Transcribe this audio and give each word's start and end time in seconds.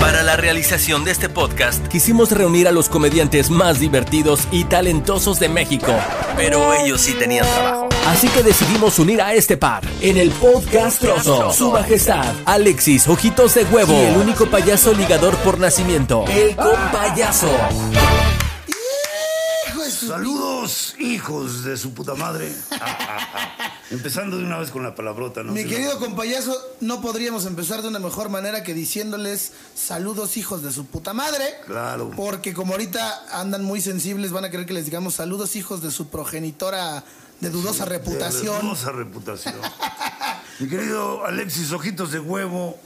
Para 0.00 0.22
la 0.22 0.36
realización 0.36 1.04
de 1.04 1.12
este 1.12 1.28
podcast, 1.28 1.86
quisimos 1.86 2.32
reunir 2.32 2.66
a 2.66 2.72
los 2.72 2.88
comediantes 2.88 3.50
más 3.50 3.78
divertidos 3.78 4.48
y 4.50 4.64
talentosos 4.64 5.38
de 5.38 5.48
México. 5.48 5.94
Pero 6.36 6.74
ellos 6.74 7.00
sí 7.00 7.12
tenían 7.14 7.46
trabajo. 7.46 7.88
Así 8.06 8.28
que 8.28 8.42
decidimos 8.42 8.98
unir 8.98 9.22
a 9.22 9.34
este 9.34 9.56
par 9.56 9.84
en 10.00 10.16
el 10.16 10.30
podcast 10.32 11.00
Trozo. 11.00 11.52
Su 11.52 11.70
majestad, 11.70 12.34
Alexis 12.44 13.06
Ojitos 13.06 13.54
de 13.54 13.64
Huevo. 13.64 13.92
Y 13.92 14.06
el 14.06 14.16
único 14.16 14.46
payaso 14.46 14.92
ligador 14.92 15.36
por 15.36 15.60
nacimiento, 15.60 16.24
el 16.28 16.56
compayaso. 16.56 17.50
Saludos, 19.88 20.96
hijos 20.98 21.62
de 21.62 21.76
su 21.76 21.94
puta 21.94 22.14
madre. 22.14 22.52
Empezando 23.92 24.38
de 24.38 24.44
una 24.44 24.58
vez 24.58 24.70
con 24.70 24.82
la 24.82 24.94
palabrota, 24.94 25.42
¿no? 25.42 25.52
Mi 25.52 25.64
querido 25.64 25.98
compayazo, 25.98 26.56
no 26.80 27.02
podríamos 27.02 27.44
empezar 27.44 27.82
de 27.82 27.88
una 27.88 27.98
mejor 27.98 28.30
manera 28.30 28.62
que 28.62 28.72
diciéndoles 28.72 29.52
saludos 29.74 30.38
hijos 30.38 30.62
de 30.62 30.72
su 30.72 30.86
puta 30.86 31.12
madre. 31.12 31.44
Claro. 31.66 32.10
Porque 32.16 32.54
como 32.54 32.72
ahorita 32.72 33.38
andan 33.38 33.62
muy 33.64 33.82
sensibles, 33.82 34.32
van 34.32 34.46
a 34.46 34.50
querer 34.50 34.64
que 34.64 34.72
les 34.72 34.86
digamos 34.86 35.14
saludos 35.14 35.56
hijos 35.56 35.82
de 35.82 35.90
su 35.90 36.08
progenitora 36.08 37.04
de 37.40 37.50
dudosa 37.50 37.84
reputación. 37.84 38.56
De 38.56 38.62
dudosa 38.62 38.92
reputación. 38.92 39.56
Mi 40.58 40.68
querido 40.68 41.26
Alexis 41.26 41.70
Ojitos 41.72 42.12
de 42.12 42.20
Huevo 42.20 42.78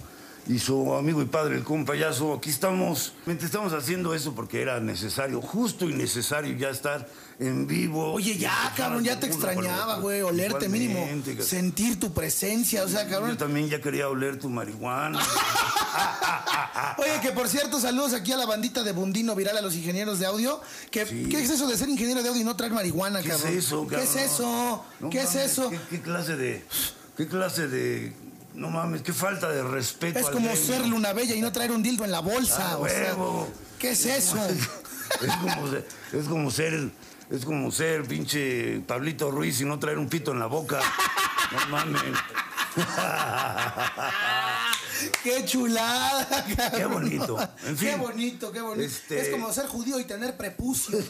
y 0.48 0.59
su 0.59 0.95
amigo 0.95 1.23
y 1.23 1.27
padre, 1.27 1.56
el 1.56 1.64
compayazo, 1.64 2.34
aquí 2.34 2.50
estamos. 2.50 3.12
Estamos 3.27 3.73
haciendo 3.73 4.14
eso 4.14 4.34
porque 4.34 4.62
era 4.62 4.78
necesario, 4.80 5.41
justo 5.41 5.88
y 5.88 5.95
necesario 5.95 6.56
ya 6.56 6.70
estar 6.70 7.09
en 7.38 7.66
vivo. 7.66 8.12
Oye, 8.12 8.38
ya, 8.38 8.73
cabrón, 8.77 9.02
ya 9.02 9.18
te 9.18 9.27
extrañaba, 9.27 9.98
güey, 9.98 10.23
olerte 10.23 10.68
mínimo, 10.68 11.06
sentir 11.40 11.98
tu 11.98 12.12
presencia, 12.12 12.84
o 12.84 12.88
sea, 12.88 13.09
cabrón. 13.09 13.30
Yo 13.30 13.37
también 13.37 13.68
ya 13.68 13.80
quería 13.80 14.09
oler 14.09 14.38
tu 14.38 14.48
marihuana. 14.48 15.18
Oye, 16.98 17.20
que 17.20 17.32
por 17.32 17.48
cierto, 17.48 17.80
saludos 17.80 18.15
aquí 18.15 18.32
a 18.32 18.37
la 18.37 18.46
bandita 18.46 18.82
de 18.82 18.92
Bundino 18.92 19.35
Viral, 19.35 19.57
a 19.57 19.63
los 19.63 19.74
ingenieros 19.74 20.18
de 20.18 20.26
audio. 20.26 20.60
Que, 20.90 21.04
¿Qué 21.04 21.42
es 21.42 21.51
eso 21.51 21.66
de 21.66 21.76
ser 21.76 21.88
ingeniero 21.88 22.23
de 22.23 22.29
audio 22.29 22.42
y 22.42 22.45
no 22.45 22.57
traer 22.57 22.73
marihuana, 22.73 23.20
¿Qué 23.23 23.30
cabrón? 23.30 23.48
Es 23.48 23.66
eso, 23.66 23.87
cabrón? 23.87 24.01
¿Qué 24.01 24.04
es 24.04 24.16
eso? 24.16 24.85
¿Qué 25.10 25.18
es 25.18 25.35
eso? 25.35 25.73
¿Qué 25.90 26.01
clase 26.01 26.37
de... 26.37 26.65
¿Qué 27.16 27.26
clase 27.26 27.66
de 27.66 28.13
no 28.57 28.71
mames, 28.71 29.02
qué 29.02 29.12
falta 29.12 29.51
de 29.51 29.62
respeto. 29.62 30.18
Es 30.18 30.30
como 30.30 30.54
ser 30.57 30.87
Luna 30.87 31.12
Bella 31.12 31.35
y 31.35 31.40
no 31.40 31.52
traer 31.52 31.73
un 31.73 31.82
dildo 31.82 32.04
en 32.04 32.10
la 32.10 32.21
bolsa. 32.21 32.73
Ah, 32.73 32.79
o 32.79 32.88
sea, 32.88 33.15
¿Qué 33.79 33.90
es 33.90 34.07
eso? 34.07 34.38
Es 34.46 35.37
como, 35.37 35.71
ser, 35.71 35.88
es 36.13 36.26
como 36.26 36.51
ser, 36.51 36.90
es 37.30 37.45
como 37.45 37.71
ser 37.71 38.02
pinche 38.04 38.80
Pablito 38.80 39.30
Ruiz 39.30 39.60
y 39.60 39.65
no 39.65 39.79
traer 39.79 39.98
un 39.98 40.09
pito 40.09 40.32
en 40.32 40.38
la 40.38 40.46
boca. 40.46 40.80
No 41.52 41.66
mames. 41.68 42.02
¡Qué 45.23 45.45
chulada! 45.45 46.26
Cabrón. 46.57 46.70
¡Qué 46.76 46.87
bonito! 46.87 47.38
En 47.65 47.76
fin, 47.76 47.91
¡Qué 47.91 47.96
bonito, 47.96 48.52
qué 48.52 48.60
bonito! 48.60 48.87
Este... 48.87 49.20
Es 49.20 49.29
como 49.29 49.52
ser 49.52 49.66
judío 49.66 50.01
y 50.01 50.04
tener 50.04 50.37
prepucio. 50.37 50.98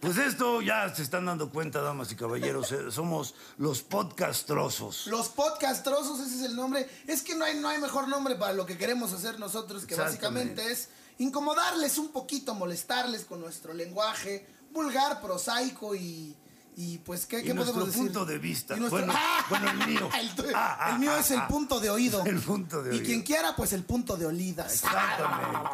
Pues 0.00 0.16
esto 0.16 0.62
ya 0.62 0.92
se 0.94 1.02
están 1.02 1.26
dando 1.26 1.50
cuenta, 1.50 1.82
damas 1.82 2.10
y 2.10 2.16
caballeros. 2.16 2.72
eh, 2.72 2.90
Somos 2.90 3.34
los 3.58 3.82
podcastrosos. 3.82 5.06
Los 5.08 5.28
podcastrosos, 5.28 6.20
ese 6.20 6.36
es 6.36 6.42
el 6.42 6.56
nombre. 6.56 6.88
Es 7.06 7.20
que 7.22 7.34
no 7.34 7.44
hay, 7.44 7.58
no 7.58 7.68
hay 7.68 7.78
mejor 7.78 8.08
nombre 8.08 8.34
para 8.36 8.54
lo 8.54 8.64
que 8.64 8.78
queremos 8.78 9.12
hacer 9.12 9.38
nosotros, 9.38 9.84
que 9.84 9.94
básicamente 9.96 10.72
es 10.72 10.88
incomodarles 11.18 11.98
un 11.98 12.08
poquito, 12.12 12.54
molestarles 12.54 13.26
con 13.26 13.40
nuestro 13.40 13.74
lenguaje 13.74 14.46
vulgar, 14.72 15.20
prosaico 15.20 15.94
y. 15.94 16.34
Y 16.76 16.96
pues, 16.98 17.26
¿qué, 17.26 17.40
Y 17.40 17.42
qué 17.42 17.54
podemos 17.54 17.84
decir? 17.88 18.00
punto 18.04 18.24
de 18.24 18.38
vista. 18.38 18.74
Y 18.74 18.80
nuestro- 18.80 19.00
Bueno, 19.04 19.12
bueno, 19.50 19.70
el 19.70 19.86
mío. 19.86 20.08
El, 20.18 20.34
tu- 20.34 20.44
Ah, 20.54 20.78
ah, 20.80 20.90
el 20.92 20.98
mío 21.00 21.10
ah, 21.14 21.18
es 21.20 21.30
el 21.32 21.42
punto 21.42 21.78
de 21.78 21.90
oído. 21.90 22.24
El 22.24 22.38
punto 22.40 22.82
de 22.82 22.90
Y 22.90 22.98
oído. 22.98 23.04
quien 23.04 23.22
quiera, 23.22 23.54
pues 23.54 23.74
el 23.74 23.82
punto 23.84 24.16
de 24.16 24.24
olidas. 24.24 24.72
Exactamente. 24.72 25.68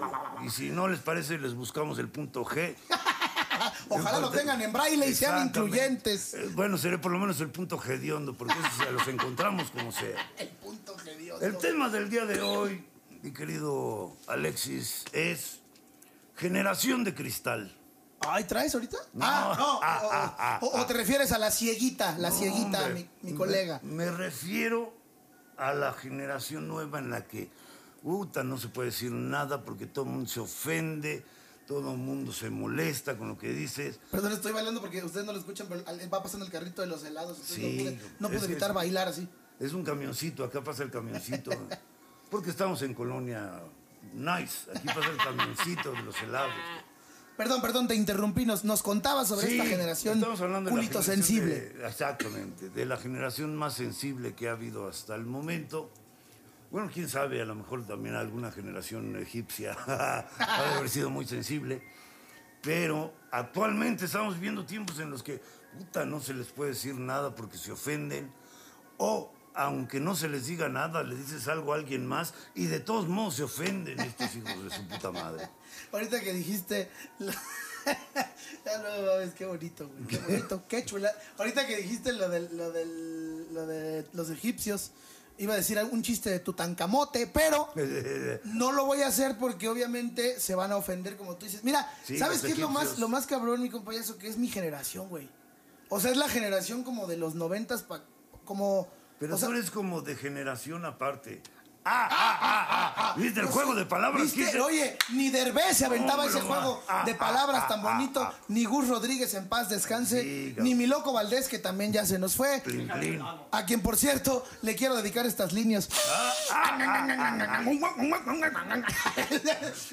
Y 0.45 0.51
si 0.51 0.71
no 0.71 0.89
les 0.89 0.99
parece, 0.99 1.39
les 1.39 1.55
buscamos 1.55 1.99
el 2.01 2.09
punto 2.09 2.45
G. 2.45 2.75
Ojalá 3.89 4.19
lo 4.21 4.31
tengan 4.31 4.61
en 4.63 4.73
braille 4.73 5.07
y 5.09 5.15
sean 5.15 5.47
incluyentes. 5.49 6.35
Eh, 6.35 6.51
Bueno, 6.55 6.77
sería 6.79 7.01
por 7.01 7.13
lo 7.13 7.19
menos 7.19 7.41
el 7.41 7.51
punto 7.51 7.81
hediondo, 7.83 8.35
porque 8.35 8.55
eso 8.59 8.85
se 8.85 8.91
los 8.93 9.07
encontramos 9.09 9.71
como 9.71 9.93
sea. 9.93 10.17
El 10.39 10.49
punto 10.49 10.97
hediondo. 11.07 11.45
El 11.47 11.57
tema 11.59 11.89
del 11.89 12.11
día 12.11 12.25
de 12.27 12.41
hoy, 12.41 12.85
mi 13.23 13.33
querido 13.33 14.17
Alexis, 14.27 15.05
es 15.13 15.61
generación 16.37 17.05
de 17.05 17.15
cristal. 17.15 17.73
Ay, 18.21 18.45
¿traes 18.45 18.75
ahorita? 18.75 18.97
No. 19.13 19.25
Ah, 19.27 19.55
no. 19.57 19.81
Ah, 19.83 20.01
o, 20.03 20.09
ah, 20.11 20.37
ah, 20.39 20.59
o- 20.63 20.81
o 20.81 20.87
te 20.87 20.95
refieres 20.95 21.33
a 21.33 21.39
la 21.39 21.51
cieguita, 21.51 22.17
la 22.19 22.31
No, 22.31 22.37
cieguita, 22.37 22.85
hombre, 22.87 23.09
mi, 23.23 23.31
mi 23.31 23.37
colega. 23.37 23.81
Me, 23.83 24.07
me 24.07 24.11
refiero 24.11 24.93
a 25.57 25.73
la 25.75 25.93
generación 25.93 26.67
nueva 26.67 26.99
en 26.99 27.11
la 27.11 27.25
que, 27.25 27.49
puta, 28.03 28.43
no 28.43 28.59
se 28.59 28.69
puede 28.69 28.91
decir 28.91 29.13
nada 29.13 29.63
porque 29.63 29.87
todo 29.87 30.05
el 30.07 30.11
mundo 30.13 30.29
se 30.29 30.41
ofende, 30.41 31.25
todo 31.67 31.93
el 31.93 31.99
mundo 31.99 32.33
se 32.33 32.49
molesta 32.51 33.17
con 33.19 33.29
lo 33.29 33.39
que 33.39 33.53
dices. 33.53 33.99
Perdón, 34.11 34.33
estoy 34.33 34.53
bailando 34.53 34.81
porque 34.81 35.03
ustedes 35.05 35.27
no 35.27 35.33
lo 35.33 35.39
escuchan, 35.39 35.67
pero 35.69 35.83
va 36.13 36.23
pasando 36.23 36.45
el 36.47 36.53
carrito 36.53 36.83
de 36.83 36.89
los 36.89 37.03
helados. 37.05 37.39
Sí, 37.45 37.99
no 38.21 38.29
pude, 38.29 38.39
no 38.39 38.45
evitar 38.45 38.71
es- 38.71 38.75
bailar 38.75 39.09
así. 39.09 39.29
Es 39.59 39.73
un 39.73 39.85
camioncito, 39.85 40.45
acá 40.45 40.63
pasa 40.63 40.83
el 40.83 40.91
camioncito. 40.91 41.51
Porque 42.31 42.51
estamos 42.51 42.83
en 42.83 42.93
colonia 42.95 43.61
nice. 44.15 44.71
Aquí 44.75 44.87
pasa 44.87 45.11
el 45.11 45.17
camioncito 45.17 45.93
de 45.93 46.03
los 46.03 46.21
helados. 46.23 46.53
Perdón, 47.37 47.61
perdón, 47.61 47.87
te 47.89 47.95
interrumpí. 47.95 48.47
Nos, 48.47 48.65
nos 48.65 48.83
contabas 48.83 49.29
sobre 49.29 49.47
Sí, 49.47 49.53
esta 49.59 49.67
generación 49.69 50.15
estamos 50.19 50.41
hablando 50.41 50.71
de 50.71 50.77
la 50.77 50.81
culito 50.81 51.03
generación 51.03 51.25
sensible. 51.27 51.55
de- 51.61 51.87
exactamente, 51.87 52.71
de 52.71 52.87
la 52.87 52.97
generación 52.97 53.55
más 53.57 53.75
sensible 53.75 54.35
que 54.35 54.49
ha 54.49 54.53
habido 54.53 54.89
hasta 54.89 55.15
el 55.15 55.27
momento. 55.27 55.91
Bueno, 56.71 56.91
quién 56.93 57.09
sabe, 57.09 57.41
a 57.41 57.45
lo 57.45 57.55
mejor 57.55 57.87
también 57.87 58.17
alguna 58.17 58.51
generación 58.51 59.17
egipcia 59.17 59.77
ha 59.87 60.63
de 60.63 60.75
haber 60.75 60.89
sido 60.89 61.11
muy 61.11 61.27
sensible. 61.27 61.83
Pero 62.63 63.15
actualmente 63.31 64.07
estamos 64.07 64.35
viviendo 64.35 64.67
tiempos 64.67 64.99
en 64.99 65.11
los 65.11 65.23
que, 65.23 65.41
puta, 65.79 66.05
no 66.05 66.21
se 66.21 66.35
les 66.35 66.49
puede 66.49 66.71
decir 66.71 66.97
nada 66.97 67.35
porque 67.35 67.57
se 67.57 67.71
ofenden. 67.71 68.33
O, 68.99 69.33
aunque 69.55 70.01
no 70.01 70.17
se 70.17 70.29
les 70.29 70.47
diga 70.47 70.69
nada, 70.69 71.05
le 71.05 71.15
dices 71.15 71.47
algo 71.47 71.73
a 71.73 71.77
alguien 71.77 72.05
más 72.05 72.35
y 72.55 72.67
de 72.67 72.81
todos 72.81 73.07
modos 73.07 73.37
se 73.37 73.45
ofenden 73.45 74.01
estos 74.01 74.35
hijos 74.35 74.65
de 74.65 74.71
su 74.71 74.87
puta 74.89 75.13
madre. 75.13 75.49
Ahorita 75.93 76.21
que 76.21 76.33
dijiste. 76.33 76.91
Ya 78.65 78.79
no 78.79 79.07
mames, 79.07 79.33
qué 79.35 79.47
bonito, 79.47 79.87
güey. 79.89 80.07
Qué 80.09 80.19
bonito, 80.19 80.65
qué 80.69 80.85
chula. 80.85 81.13
Ahorita 81.39 81.69
que 81.69 81.77
dijiste 81.77 82.13
lo 82.13 82.27
lo 82.27 82.73
del, 82.73 83.55
lo 83.55 83.65
de 83.65 84.05
los 84.13 84.29
egipcios, 84.29 84.91
iba 85.39 85.55
a 85.55 85.57
decir 85.57 85.79
un 85.91 86.03
chiste 86.03 86.31
de 86.31 86.41
Tutankamote, 86.41 87.27
pero 87.27 87.69
no 88.45 88.73
lo 88.73 88.87
voy 88.87 89.03
a 89.03 89.09
hacer 89.09 89.37
porque 89.39 89.69
obviamente 89.69 90.41
se 90.41 90.55
van 90.55 90.73
a 90.73 90.77
ofender 90.77 91.17
como 91.17 91.37
tú 91.37 91.47
dices. 91.47 91.65
Mira, 91.65 91.91
Sí, 92.05 92.19
¿sabes 92.19 92.41
qué 92.41 92.53
es 92.53 92.59
lo 92.59 92.69
más, 92.69 92.99
lo 92.99 93.09
más 93.09 93.27
cabrón, 93.27 93.63
mi 93.63 93.71
compañero? 93.71 94.17
Que 94.19 94.29
es 94.29 94.37
mi 94.37 94.49
generación, 94.49 95.09
güey. 95.09 95.29
O 95.89 96.01
sea, 96.01 96.11
es 96.11 96.17
la 96.17 96.29
generación 96.29 96.83
como 96.83 97.07
de 97.07 97.17
los 97.17 97.35
noventas, 97.35 97.85
como... 98.45 98.89
Pero 99.19 99.37
o 99.37 99.39
sea, 99.39 99.49
tú 99.49 99.55
eres 99.55 99.71
como 99.71 100.03
de 100.03 100.15
generación 100.15 100.85
aparte. 100.85 101.43
Ah, 101.89 102.09
ah, 102.11 102.95
ah. 102.97 103.15
¿Viste 103.17 103.39
el 103.39 103.47
juego 103.47 103.75
de 103.77 103.87
palabras? 103.87 104.35
¿viste? 104.35 104.61
Oye, 104.61 104.99
ni 105.11 105.31
Derbez 105.31 105.77
se 105.77 105.87
aventaba 105.87 106.27
ese 106.27 106.41
juego 106.41 106.83
Ah, 106.89 107.05
de 107.07 107.13
ah, 107.13 107.19
palabras 107.19 107.63
ah, 107.65 107.69
tan 107.69 107.81
bonito, 107.83 108.29
ni 108.49 108.65
Gus 108.65 108.89
Rodríguez 108.89 109.33
en 109.35 109.49
paz 109.49 109.69
descanse, 109.69 110.53
ni 110.59 110.75
mi 110.75 110.87
loco 110.87 111.13
Valdés 111.13 111.47
que 111.49 111.61
también 111.61 111.93
ya 111.93 112.05
se 112.05 112.19
nos 112.19 112.35
fue, 112.35 112.61
a 113.53 113.65
quien 113.67 113.83
por 113.83 113.97
cierto 113.97 114.45
le 114.63 114.75
quiero 114.75 114.97
dedicar 114.97 115.27
estas 115.27 115.53
líneas. 115.53 115.89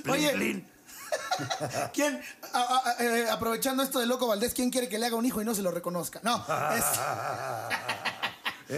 Oye. 0.09 0.65
¿quién, 1.93 2.19
a- 2.53 2.59
a- 2.97 3.03
eh, 3.03 3.29
aprovechando 3.29 3.83
esto 3.83 3.99
de 3.99 4.07
loco 4.07 4.25
Valdés, 4.25 4.53
¿quién 4.55 4.71
quiere 4.71 4.89
que 4.89 4.97
le 4.97 5.05
haga 5.05 5.15
un 5.15 5.25
hijo 5.27 5.41
y 5.41 5.45
no 5.45 5.53
se 5.53 5.61
lo 5.61 5.69
reconozca? 5.69 6.19
No, 6.23 6.37
es 6.75 6.83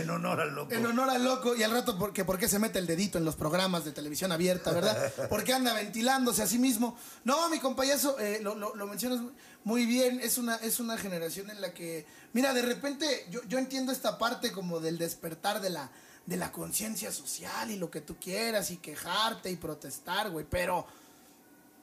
En 0.02 0.10
honor 0.10 0.42
al 0.42 0.54
loco. 0.56 0.72
en 0.74 0.86
honor 0.86 1.10
al 1.10 1.24
loco 1.24 1.56
y 1.56 1.64
al 1.64 1.72
rato 1.72 1.98
porque 1.98 2.24
por 2.26 2.38
qué 2.38 2.48
se 2.48 2.60
mete 2.60 2.80
el 2.80 2.88
dedito 2.88 3.18
en 3.18 3.26
los 3.26 3.36
programas 3.36 3.86
de 3.86 3.92
televisión 3.92 4.32
abierta, 4.32 4.72
¿verdad? 4.72 5.12
Porque 5.30 5.54
anda 5.54 5.74
ventilándose 5.74 6.44
a 6.44 6.48
sí 6.48 6.58
mismo. 6.60 6.98
No, 7.24 7.50
mi 7.50 7.60
compayazo, 7.60 8.20
eh, 8.20 8.40
lo, 8.42 8.56
lo- 8.56 8.76
lo 8.76 8.88
mencionas 8.88 9.20
muy 9.64 9.86
bien, 9.86 10.20
es 10.22 10.38
una, 10.38 10.56
es 10.58 10.80
una 10.80 10.98
generación 10.98 11.50
en 11.50 11.60
la 11.62 11.74
que, 11.74 12.06
mira, 12.34 12.54
de 12.54 12.62
repente 12.62 13.26
yo, 13.30 13.42
yo 13.48 13.58
entiendo 13.58 13.92
esta 13.92 14.18
parte 14.18 14.52
como 14.52 14.80
del 14.80 14.98
despertar 14.98 15.62
de 15.62 15.70
la, 15.72 15.90
de 16.26 16.38
la 16.38 16.52
conciencia 16.52 17.12
social 17.12 17.72
y 17.72 17.78
lo 17.78 17.90
que 17.90 18.02
tú 18.02 18.16
quieras 18.20 18.72
y 18.72 18.78
quejarte 18.78 19.50
y 19.52 19.56
protestar, 19.56 20.30
güey, 20.30 20.46
pero... 20.50 20.86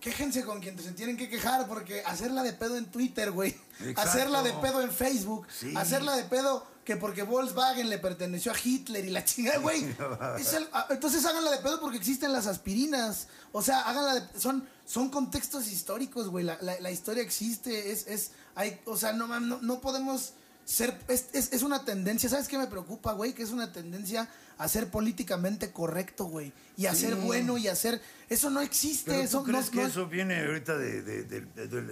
Quéjense 0.00 0.44
con 0.44 0.58
quien 0.61 0.76
se 0.81 0.91
tienen 0.91 1.17
que 1.17 1.29
quejar, 1.29 1.69
porque 1.69 2.03
hacerla 2.05 2.43
de 2.43 2.53
pedo 2.53 2.76
en 2.76 2.87
Twitter, 2.87 3.31
güey. 3.31 3.55
Hacerla 3.94 4.43
de 4.43 4.53
pedo 4.55 4.81
en 4.82 4.91
Facebook. 4.91 5.47
Sí. 5.56 5.73
Hacerla 5.76 6.17
de 6.17 6.25
pedo 6.25 6.67
que 6.84 6.96
porque 6.96 7.23
Volkswagen 7.23 7.88
le 7.88 7.99
perteneció 7.99 8.50
a 8.52 8.56
Hitler 8.62 9.05
y 9.05 9.11
la 9.11 9.25
chingada, 9.25 9.58
güey. 9.58 9.84
Ah, 10.73 10.87
entonces 10.90 11.25
háganla 11.25 11.50
de 11.52 11.58
pedo 11.58 11.81
porque 11.81 11.96
existen 11.99 12.32
las 12.32 12.46
aspirinas. 12.46 13.29
O 13.52 13.62
sea, 13.62 13.82
háganla 13.82 14.14
de. 14.14 14.40
Son, 14.40 14.67
son 14.84 15.08
contextos 15.11 15.69
históricos, 15.69 16.29
güey. 16.29 16.44
La, 16.44 16.58
la- 16.61 16.81
la 16.81 16.90
historia 16.90 17.23
existe. 17.23 17.93
Es, 17.93 18.06
es, 18.08 18.31
hay, 18.55 18.81
o 18.87 18.96
sea, 18.96 19.12
no, 19.12 19.26
no, 19.40 19.61
no 19.62 19.81
podemos 19.81 20.32
ser, 20.64 20.96
es, 21.08 21.26
es, 21.32 21.52
es 21.52 21.62
una 21.62 21.84
tendencia, 21.84 22.29
¿sabes 22.29 22.49
qué 22.49 22.56
me 22.58 22.67
preocupa, 22.67 23.12
güey? 23.12 23.32
Que 23.32 23.43
es 23.43 23.50
una 23.50 23.73
tendencia 23.73 24.29
a 24.58 24.69
ser 24.69 24.90
políticamente 24.90 25.73
correcto, 25.73 26.25
güey. 26.26 26.52
Y 26.76 26.87
a 26.87 26.94
ser 26.94 27.17
bueno 27.17 27.58
y 27.58 27.67
a 27.69 27.75
ser... 27.76 28.00
Eso 28.29 28.49
no 28.50 28.61
existe. 28.61 29.11
¿Pero 29.11 29.23
eso 29.25 29.38
tú 29.40 29.44
crees 29.46 29.67
no, 29.67 29.70
que 29.73 29.76
no- 29.82 29.87
eso 29.88 30.06
viene 30.06 30.40
ahorita 30.44 30.76
de- 30.79 31.02
de- 31.02 31.40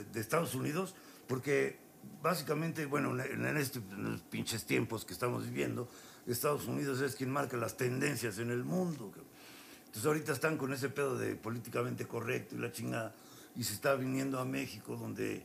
de 0.05 0.21
Estados 0.21 0.55
Unidos? 0.55 0.95
Porque 1.27 1.79
básicamente, 2.23 2.87
bueno, 2.87 3.11
en, 3.23 3.45
este- 3.57 3.79
en 3.79 4.13
los 4.13 4.21
pinches 4.23 4.65
tiempos 4.67 5.05
que 5.05 5.13
estamos 5.13 5.45
viviendo, 5.45 5.89
Estados 6.27 6.67
Unidos 6.67 7.01
es 7.01 7.17
quien 7.17 7.31
marca 7.31 7.57
las 7.57 7.77
tendencias 7.77 8.39
en 8.39 8.51
el 8.51 8.65
mundo. 8.65 9.13
Entonces 9.87 10.07
ahorita 10.07 10.33
están 10.33 10.57
con 10.57 10.73
ese 10.73 10.89
pedo 10.91 11.19
de 11.19 11.35
políticamente 11.35 12.07
correcto 12.07 12.55
y 12.55 12.59
la 12.59 12.71
chingada, 12.71 13.15
y 13.57 13.65
se 13.65 13.75
está 13.75 13.95
viniendo 13.95 14.39
a 14.39 14.45
México, 14.45 14.97
donde, 14.97 15.45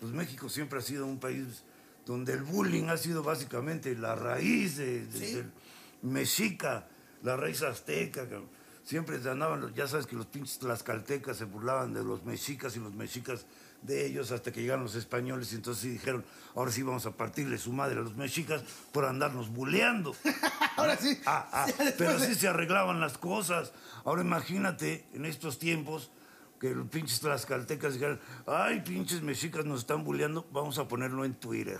pues 0.00 0.12
México 0.12 0.48
siempre 0.48 0.78
ha 0.78 0.82
sido 0.82 1.06
un 1.06 1.20
país 1.20 1.62
donde 2.04 2.32
el 2.32 2.42
bullying 2.42 2.84
ha 2.88 2.96
sido 2.96 3.22
básicamente 3.22 3.94
la 3.94 4.14
raíz 4.14 4.76
de, 4.76 5.06
de- 5.06 5.18
Sí. 5.26 5.34
del 5.36 5.50
mexica, 6.02 6.86
la 7.22 7.36
raíz 7.36 7.62
azteca. 7.62 8.26
Siempre 8.84 9.16
andaban, 9.30 9.72
ya 9.74 9.86
sabes 9.86 10.06
que 10.06 10.14
los 10.16 10.26
pinches 10.26 10.58
tlaxcaltecas 10.58 11.38
se 11.38 11.44
burlaban 11.46 11.94
de 11.94 12.04
los 12.04 12.22
mexicas 12.24 12.76
y 12.76 12.80
los 12.80 12.92
mexicas 12.94 13.46
de 13.84 14.06
ellos 14.06 14.32
hasta 14.32 14.50
que 14.50 14.62
llegaron 14.62 14.84
los 14.84 14.94
españoles 14.94 15.52
y 15.52 15.56
entonces 15.56 15.82
sí 15.82 15.90
dijeron, 15.90 16.24
ahora 16.54 16.72
sí 16.72 16.82
vamos 16.82 17.06
a 17.06 17.12
partirle 17.12 17.58
su 17.58 17.72
madre 17.72 17.98
a 17.98 18.02
los 18.02 18.16
mexicas 18.16 18.62
por 18.92 19.04
andarnos 19.04 19.50
buleando. 19.50 20.16
Ahora 20.76 20.96
sí. 20.96 21.20
Ah, 21.24 21.48
ah, 21.52 21.66
pero 21.96 22.18
sí 22.18 22.34
se 22.34 22.48
arreglaban 22.48 23.00
las 23.00 23.16
cosas. 23.16 23.72
Ahora 24.04 24.22
imagínate 24.22 25.06
en 25.12 25.24
estos 25.24 25.58
tiempos 25.58 26.10
que 26.60 26.74
los 26.74 26.88
pinches 26.88 27.20
tlaxcaltecas 27.20 27.94
dijeran, 27.94 28.20
ay, 28.46 28.80
pinches 28.80 29.22
mexicas 29.22 29.64
nos 29.64 29.80
están 29.80 30.02
bulleando, 30.02 30.48
vamos 30.50 30.78
a 30.78 30.88
ponerlo 30.88 31.24
en 31.24 31.34
Twitter. 31.34 31.78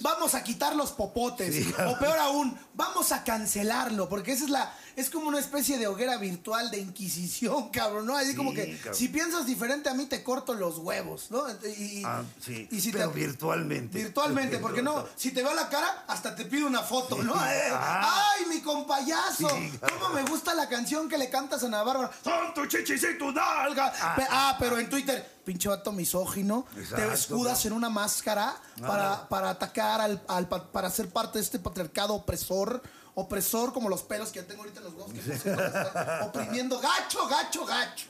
Vamos 0.00 0.34
a 0.34 0.42
quitar 0.42 0.74
los 0.76 0.92
popotes. 0.92 1.54
Sí. 1.54 1.74
O 1.86 1.98
peor 1.98 2.18
aún, 2.18 2.58
vamos 2.74 3.12
a 3.12 3.24
cancelarlo. 3.24 4.08
Porque 4.08 4.32
esa 4.32 4.44
es 4.44 4.50
la. 4.50 4.72
Es 4.96 5.08
como 5.08 5.28
una 5.28 5.38
especie 5.38 5.78
de 5.78 5.86
hoguera 5.86 6.16
virtual 6.18 6.70
de 6.70 6.78
inquisición, 6.78 7.68
cabrón, 7.72 8.06
¿no? 8.06 8.16
Así 8.16 8.34
como 8.34 8.52
que 8.52 8.76
cabrón. 8.78 8.94
si 8.94 9.08
piensas 9.08 9.46
diferente 9.46 9.88
a 9.88 9.94
mí, 9.94 10.06
te 10.06 10.22
corto 10.22 10.52
los 10.54 10.78
huevos, 10.78 11.30
¿no? 11.30 11.44
Y, 11.64 12.02
Ah, 12.04 12.22
sí, 12.44 12.68
y 12.70 12.80
si 12.80 12.90
pero 12.92 13.10
te- 13.10 13.18
virtualmente. 13.20 13.98
Virtualmente, 13.98 14.58
porque 14.58 14.82
no, 14.82 15.06
si 15.16 15.30
te 15.30 15.42
veo 15.42 15.54
la 15.54 15.68
cara, 15.68 16.04
hasta 16.08 16.34
te 16.34 16.44
pido 16.44 16.66
una 16.66 16.82
foto, 16.82 17.22
¿no? 17.22 17.32
Sí. 17.34 17.40
Eh, 17.50 17.68
Ah. 17.72 18.32
¡Ay, 18.36 18.46
mi 18.46 18.60
compayazo! 18.60 19.48
¿Cómo 19.48 20.14
me 20.14 20.22
gusta 20.24 20.54
la 20.54 20.68
canción 20.68 21.08
que 21.08 21.16
le 21.18 21.30
cantas 21.30 21.62
a 21.62 21.66
Ana 21.66 21.82
Bárbara? 21.82 22.10
¡Son 22.22 22.52
tu 22.52 22.66
chichis 22.66 23.02
y 23.04 23.16
tu 23.18 23.30
nalga! 23.32 23.92
Pe- 24.16 24.26
Ah, 24.28 24.56
pero 24.58 24.78
en 24.78 24.88
Twitter, 24.90 25.39
pinche 25.44 25.68
vato 25.68 25.92
misógino, 25.92 26.66
te 26.94 27.12
escudas 27.12 27.64
en 27.66 27.72
una 27.72 27.88
máscara 27.90 28.54
para, 28.80 29.12
Ah. 29.14 29.28
para 29.28 29.50
atacar, 29.50 30.00
al, 30.00 30.22
al 30.28 30.48
pa- 30.48 30.70
para 30.70 30.90
ser 30.90 31.08
parte 31.08 31.38
de 31.38 31.44
este 31.44 31.58
patriarcado 31.58 32.14
opresor, 32.14 32.82
opresor 33.14 33.72
como 33.72 33.88
los 33.88 34.02
pelos 34.02 34.30
que 34.30 34.40
ya 34.40 34.46
tengo 34.46 34.62
ahorita 34.62 34.80
en 34.80 34.84
los 34.84 34.94
huevos, 34.94 35.12
que 35.12 35.20
oprimiendo 36.24 36.78
gacho, 36.80 37.26
gacho, 37.28 37.64
gacho. 37.66 38.06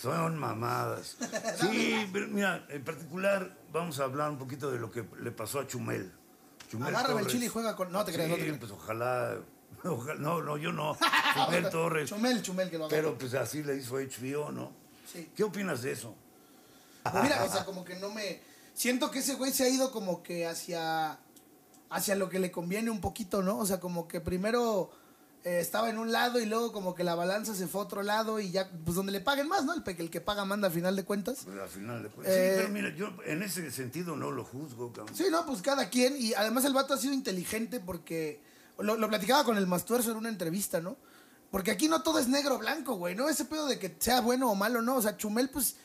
Son 0.00 0.36
mamadas. 0.38 1.16
Sí, 1.60 2.08
pero 2.12 2.28
mira, 2.28 2.64
en 2.68 2.84
particular 2.84 3.56
vamos 3.72 3.98
a 4.00 4.04
hablar 4.04 4.30
un 4.30 4.38
poquito 4.38 4.70
de 4.70 4.78
lo 4.78 4.90
que 4.90 5.04
le 5.20 5.30
pasó 5.30 5.60
a 5.60 5.66
Chumel. 5.66 6.12
Chumel 6.70 6.94
Agárrame 6.94 7.20
el 7.22 7.26
chile 7.28 7.46
y 7.46 7.48
juega 7.48 7.76
con... 7.76 7.92
No 7.92 8.04
te 8.04 8.12
creas, 8.12 8.28
no 8.28 8.34
te 8.34 8.40
Sí, 8.40 8.46
creas. 8.46 8.60
pues 8.60 8.72
ojalá, 8.72 9.36
ojalá- 9.84 10.18
No, 10.20 10.42
no, 10.42 10.56
yo 10.56 10.72
no. 10.72 10.96
Chumel 11.34 11.70
Torres. 11.70 12.08
Chumel, 12.10 12.42
Chumel, 12.42 12.70
que 12.70 12.78
lo 12.78 12.86
haga. 12.86 12.90
Pero 12.96 13.16
pues 13.16 13.34
así 13.34 13.62
le 13.62 13.76
hizo 13.76 13.94
HBO, 13.96 14.50
¿no? 14.50 14.72
Sí. 15.12 15.30
¿Qué 15.36 15.44
opinas 15.44 15.82
de 15.82 15.92
eso? 15.92 16.14
Pues 17.10 17.22
mira, 17.22 17.44
o 17.44 17.52
sea, 17.52 17.64
como 17.64 17.84
que 17.84 17.96
no 17.96 18.10
me. 18.10 18.40
Siento 18.74 19.10
que 19.10 19.20
ese 19.20 19.34
güey 19.34 19.52
se 19.52 19.64
ha 19.64 19.68
ido 19.68 19.92
como 19.92 20.22
que 20.22 20.46
hacia. 20.46 21.18
hacia 21.90 22.14
lo 22.16 22.28
que 22.28 22.38
le 22.38 22.50
conviene 22.50 22.90
un 22.90 23.00
poquito, 23.00 23.42
¿no? 23.42 23.58
O 23.58 23.66
sea, 23.66 23.78
como 23.78 24.08
que 24.08 24.20
primero 24.20 24.90
eh, 25.44 25.60
estaba 25.60 25.90
en 25.90 25.98
un 25.98 26.10
lado 26.10 26.40
y 26.40 26.46
luego 26.46 26.72
como 26.72 26.94
que 26.94 27.04
la 27.04 27.14
balanza 27.14 27.54
se 27.54 27.68
fue 27.68 27.82
a 27.82 27.84
otro 27.84 28.02
lado 28.02 28.40
y 28.40 28.50
ya, 28.50 28.68
pues 28.84 28.96
donde 28.96 29.12
le 29.12 29.20
paguen 29.20 29.46
más, 29.46 29.64
¿no? 29.64 29.74
El, 29.74 29.82
el 29.86 30.10
que 30.10 30.20
paga 30.20 30.44
manda 30.44 30.66
al 30.68 30.72
final 30.74 30.96
de 30.96 31.04
cuentas. 31.04 31.42
Pues 31.44 31.58
al 31.58 31.68
final 31.68 32.02
de 32.02 32.08
cuentas. 32.08 32.34
Eh, 32.34 32.50
sí, 32.52 32.56
pero 32.62 32.68
mira, 32.70 32.96
yo 32.96 33.10
en 33.26 33.42
ese 33.42 33.70
sentido 33.70 34.16
no 34.16 34.30
lo 34.32 34.44
juzgo, 34.44 34.92
cabrón. 34.92 35.14
Sí, 35.14 35.24
no, 35.30 35.44
pues 35.46 35.62
cada 35.62 35.88
quien. 35.90 36.16
Y 36.18 36.34
además 36.34 36.64
el 36.64 36.72
vato 36.72 36.94
ha 36.94 36.98
sido 36.98 37.12
inteligente 37.12 37.78
porque. 37.80 38.40
Lo, 38.78 38.96
lo 38.96 39.08
platicaba 39.08 39.44
con 39.44 39.56
el 39.56 39.68
Mastuerzo 39.68 40.10
en 40.10 40.16
una 40.16 40.30
entrevista, 40.30 40.80
¿no? 40.80 40.96
Porque 41.52 41.70
aquí 41.70 41.86
no 41.86 42.02
todo 42.02 42.18
es 42.18 42.26
negro 42.26 42.56
o 42.56 42.58
blanco, 42.58 42.96
güey, 42.96 43.14
¿no? 43.14 43.28
Ese 43.28 43.44
pedo 43.44 43.66
de 43.66 43.78
que 43.78 43.94
sea 44.00 44.20
bueno 44.20 44.50
o 44.50 44.56
malo, 44.56 44.82
¿no? 44.82 44.96
O 44.96 45.02
sea, 45.02 45.16
Chumel, 45.16 45.48
pues. 45.50 45.76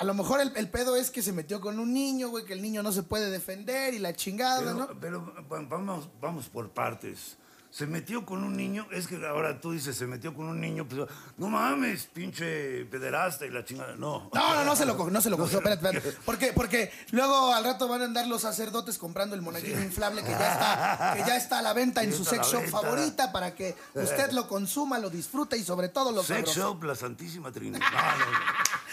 A 0.00 0.04
lo 0.04 0.14
mejor 0.14 0.40
el, 0.40 0.50
el 0.56 0.68
pedo 0.70 0.96
es 0.96 1.10
que 1.10 1.20
se 1.22 1.32
metió 1.32 1.60
con 1.60 1.78
un 1.78 1.92
niño, 1.92 2.30
güey, 2.30 2.44
que 2.46 2.54
el 2.54 2.62
niño 2.62 2.82
no 2.82 2.90
se 2.90 3.02
puede 3.02 3.30
defender 3.30 3.92
y 3.94 3.98
la 3.98 4.14
chingada, 4.14 4.58
Pero, 4.60 4.74
¿no? 4.74 4.88
pero 5.00 5.34
va- 5.50 5.60
vamos, 5.68 6.08
vamos 6.20 6.48
por 6.48 6.70
partes. 6.70 7.36
Se 7.72 7.86
metió 7.86 8.26
con 8.26 8.42
un 8.42 8.56
niño, 8.56 8.84
es 8.90 9.06
que 9.06 9.24
ahora 9.24 9.60
tú 9.60 9.70
dices, 9.70 9.96
se 9.96 10.04
metió 10.04 10.34
con 10.34 10.46
un 10.48 10.60
niño, 10.60 10.84
pues 10.88 11.02
no 11.36 11.48
mames, 11.48 12.06
pinche 12.06 12.84
pederasta 12.86 13.46
y 13.46 13.50
la 13.50 13.64
chingada. 13.64 13.94
No. 13.94 14.28
No, 14.34 14.54
no, 14.56 14.64
no 14.64 14.74
se 14.74 14.84
lo 14.84 14.96
cogió, 14.96 15.12
no 15.12 15.20
se 15.20 15.30
lo 15.30 15.36
cogió, 15.38 15.58
espérate, 15.58 15.86
espérate. 15.86 16.18
¿Por 16.24 16.36
qué? 16.36 16.52
Porque 16.52 16.92
luego 17.12 17.54
al 17.54 17.62
rato 17.62 17.86
van 17.86 18.02
a 18.02 18.06
andar 18.06 18.26
los 18.26 18.42
sacerdotes 18.42 18.98
comprando 18.98 19.36
el 19.36 19.42
monaguillo 19.42 19.80
inflable 19.80 20.24
que 20.24 20.30
ya 20.30 20.52
está, 20.52 21.14
que 21.16 21.20
ya 21.24 21.36
está 21.36 21.58
a 21.60 21.62
la 21.62 21.72
venta 21.72 22.02
en 22.02 22.12
su 22.12 22.24
sex 22.24 22.44
shop 22.48 22.66
favorita 22.68 23.30
para 23.30 23.54
que 23.54 23.76
usted 23.94 24.32
lo 24.32 24.48
consuma, 24.48 24.98
lo 24.98 25.08
disfrute 25.08 25.56
y 25.56 25.62
sobre 25.62 25.88
todo 25.90 26.10
lo 26.10 26.24
Sex 26.24 26.50
sabroso. 26.50 26.60
Shop, 26.74 26.82
la 26.82 26.96
Santísima 26.96 27.52
Trinidad. 27.52 27.86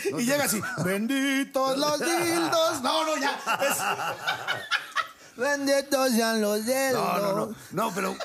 No, 0.06 0.12
no, 0.12 0.20
y 0.20 0.26
llega 0.26 0.44
así, 0.44 0.62
benditos 0.86 1.80
los 1.80 2.00
dildos. 2.00 2.82
No, 2.84 3.06
no, 3.08 3.18
ya. 3.18 3.32
es- 3.62 5.36
benditos 5.36 6.12
sean 6.12 6.42
los 6.42 6.64
dildos. 6.66 6.94
No, 6.94 7.18
no, 7.20 7.34
no. 7.48 7.56
No, 7.72 7.92
pero, 7.94 8.16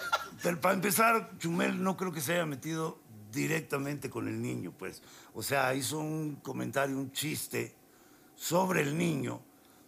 pero 0.43 0.61
para 0.61 0.75
empezar, 0.75 1.39
Chumel 1.39 1.83
no 1.83 1.97
creo 1.97 2.13
que 2.13 2.21
se 2.21 2.35
haya 2.35 2.47
metido 2.47 2.99
directamente 3.33 4.11
con 4.11 4.29
el 4.29 4.43
niño, 4.43 4.73
pues. 4.77 5.03
O 5.35 5.43
sea, 5.43 5.75
hizo 5.75 5.99
un 5.99 6.37
comentario, 6.37 6.99
un 6.99 7.13
chiste 7.13 7.75
sobre 8.35 8.83
el 8.83 8.99
niño, 8.99 9.41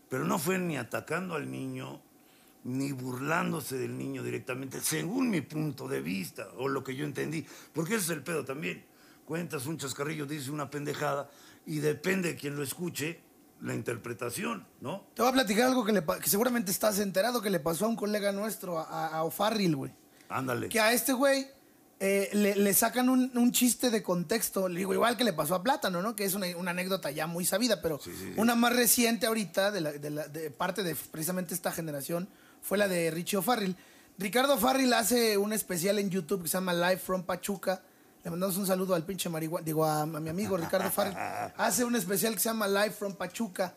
pero 0.08 0.24
no 0.24 0.38
fue 0.38 0.58
ni 0.58 0.76
atacando 0.76 1.34
al 1.34 1.50
niño, 1.50 2.00
ni 2.64 2.92
burlándose 2.92 3.76
del 3.76 3.98
niño 3.98 4.22
directamente, 4.22 4.80
según 4.80 5.28
mi 5.28 5.40
punto 5.40 5.88
de 5.88 6.00
vista, 6.00 6.48
o 6.56 6.68
lo 6.68 6.82
que 6.84 6.94
yo 6.94 7.04
entendí. 7.04 7.44
Porque 7.72 7.96
ese 7.96 8.04
es 8.04 8.10
el 8.10 8.22
pedo 8.22 8.44
también. 8.44 8.84
Cuentas 9.24 9.66
un 9.66 9.76
chascarrillo, 9.76 10.24
dices 10.24 10.48
una 10.48 10.70
pendejada, 10.70 11.28
y 11.66 11.78
depende 11.78 12.30
de 12.30 12.36
quien 12.36 12.56
lo 12.56 12.62
escuche, 12.62 13.20
la 13.60 13.74
interpretación, 13.74 14.66
¿no? 14.80 15.06
Te 15.14 15.22
voy 15.22 15.30
a 15.30 15.34
platicar 15.34 15.66
algo 15.68 15.84
que, 15.84 15.92
le 15.92 16.04
que 16.04 16.28
seguramente 16.28 16.70
estás 16.70 16.98
enterado 16.98 17.40
que 17.40 17.50
le 17.50 17.60
pasó 17.60 17.86
a 17.86 17.88
un 17.88 17.96
colega 17.96 18.30
nuestro, 18.32 18.78
a, 18.78 19.18
a 19.18 19.22
güey. 19.22 19.92
Ándale. 20.36 20.68
que 20.68 20.80
a 20.80 20.92
este 20.92 21.12
güey 21.12 21.46
eh, 22.00 22.28
le, 22.32 22.56
le 22.56 22.74
sacan 22.74 23.08
un, 23.08 23.30
un 23.36 23.52
chiste 23.52 23.88
de 23.90 24.02
contexto, 24.02 24.68
le 24.68 24.78
digo, 24.78 24.92
igual 24.92 25.16
que 25.16 25.24
le 25.24 25.32
pasó 25.32 25.54
a 25.54 25.62
Plátano, 25.62 26.02
¿no? 26.02 26.14
Que 26.16 26.24
es 26.24 26.34
una, 26.34 26.46
una 26.56 26.72
anécdota 26.72 27.10
ya 27.10 27.26
muy 27.26 27.44
sabida, 27.44 27.80
pero 27.80 27.98
Sí, 28.02 28.10
sí, 28.12 28.32
sí. 28.32 28.34
una 28.36 28.54
más 28.54 28.74
reciente 28.74 29.26
ahorita, 29.26 29.70
de, 29.70 29.80
la- 29.80 29.92
de 29.92 30.10
la- 30.10 30.28
de 30.28 30.50
parte 30.50 30.82
de 30.82 30.94
precisamente 30.94 31.54
esta 31.54 31.70
generación, 31.72 32.28
fue 32.60 32.78
la 32.78 32.88
de 32.88 33.10
Richie 33.10 33.38
O'Farrill. 33.38 33.76
Ricardo 34.18 34.58
Farril 34.58 34.92
hace 34.92 35.38
un 35.38 35.52
especial 35.52 35.98
en 35.98 36.10
YouTube 36.10 36.42
que 36.42 36.48
se 36.48 36.54
llama 36.56 36.72
Live 36.74 36.98
from 36.98 37.22
Pachuca. 37.24 37.82
Le 38.24 38.30
mandamos 38.30 38.56
un 38.56 38.66
saludo 38.66 38.94
al 38.94 39.04
pinche 39.04 39.28
marihuana, 39.28 39.64
digo, 39.64 39.84
a, 39.84 40.02
a 40.02 40.06
mi 40.06 40.30
amigo 40.30 40.56
Ricardo 40.56 40.90
Farril. 40.90 41.14
Hace 41.56 41.84
un 41.84 41.94
especial 41.94 42.32
que 42.34 42.40
se 42.40 42.48
llama 42.48 42.66
Live 42.66 42.92
from 42.92 43.14
Pachuca 43.14 43.74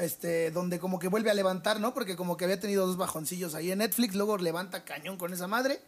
este, 0.00 0.50
donde 0.50 0.78
como 0.78 0.98
que 0.98 1.08
vuelve 1.08 1.30
a 1.30 1.34
levantar, 1.34 1.80
¿no? 1.80 1.94
Porque 1.94 2.16
como 2.16 2.36
que 2.36 2.44
había 2.44 2.58
tenido 2.60 2.86
dos 2.86 2.96
bajoncillos 2.96 3.54
ahí 3.54 3.70
en 3.70 3.78
Netflix, 3.78 4.14
luego 4.14 4.36
levanta 4.38 4.84
cañón 4.84 5.16
con 5.16 5.32
esa 5.32 5.46
madre 5.46 5.80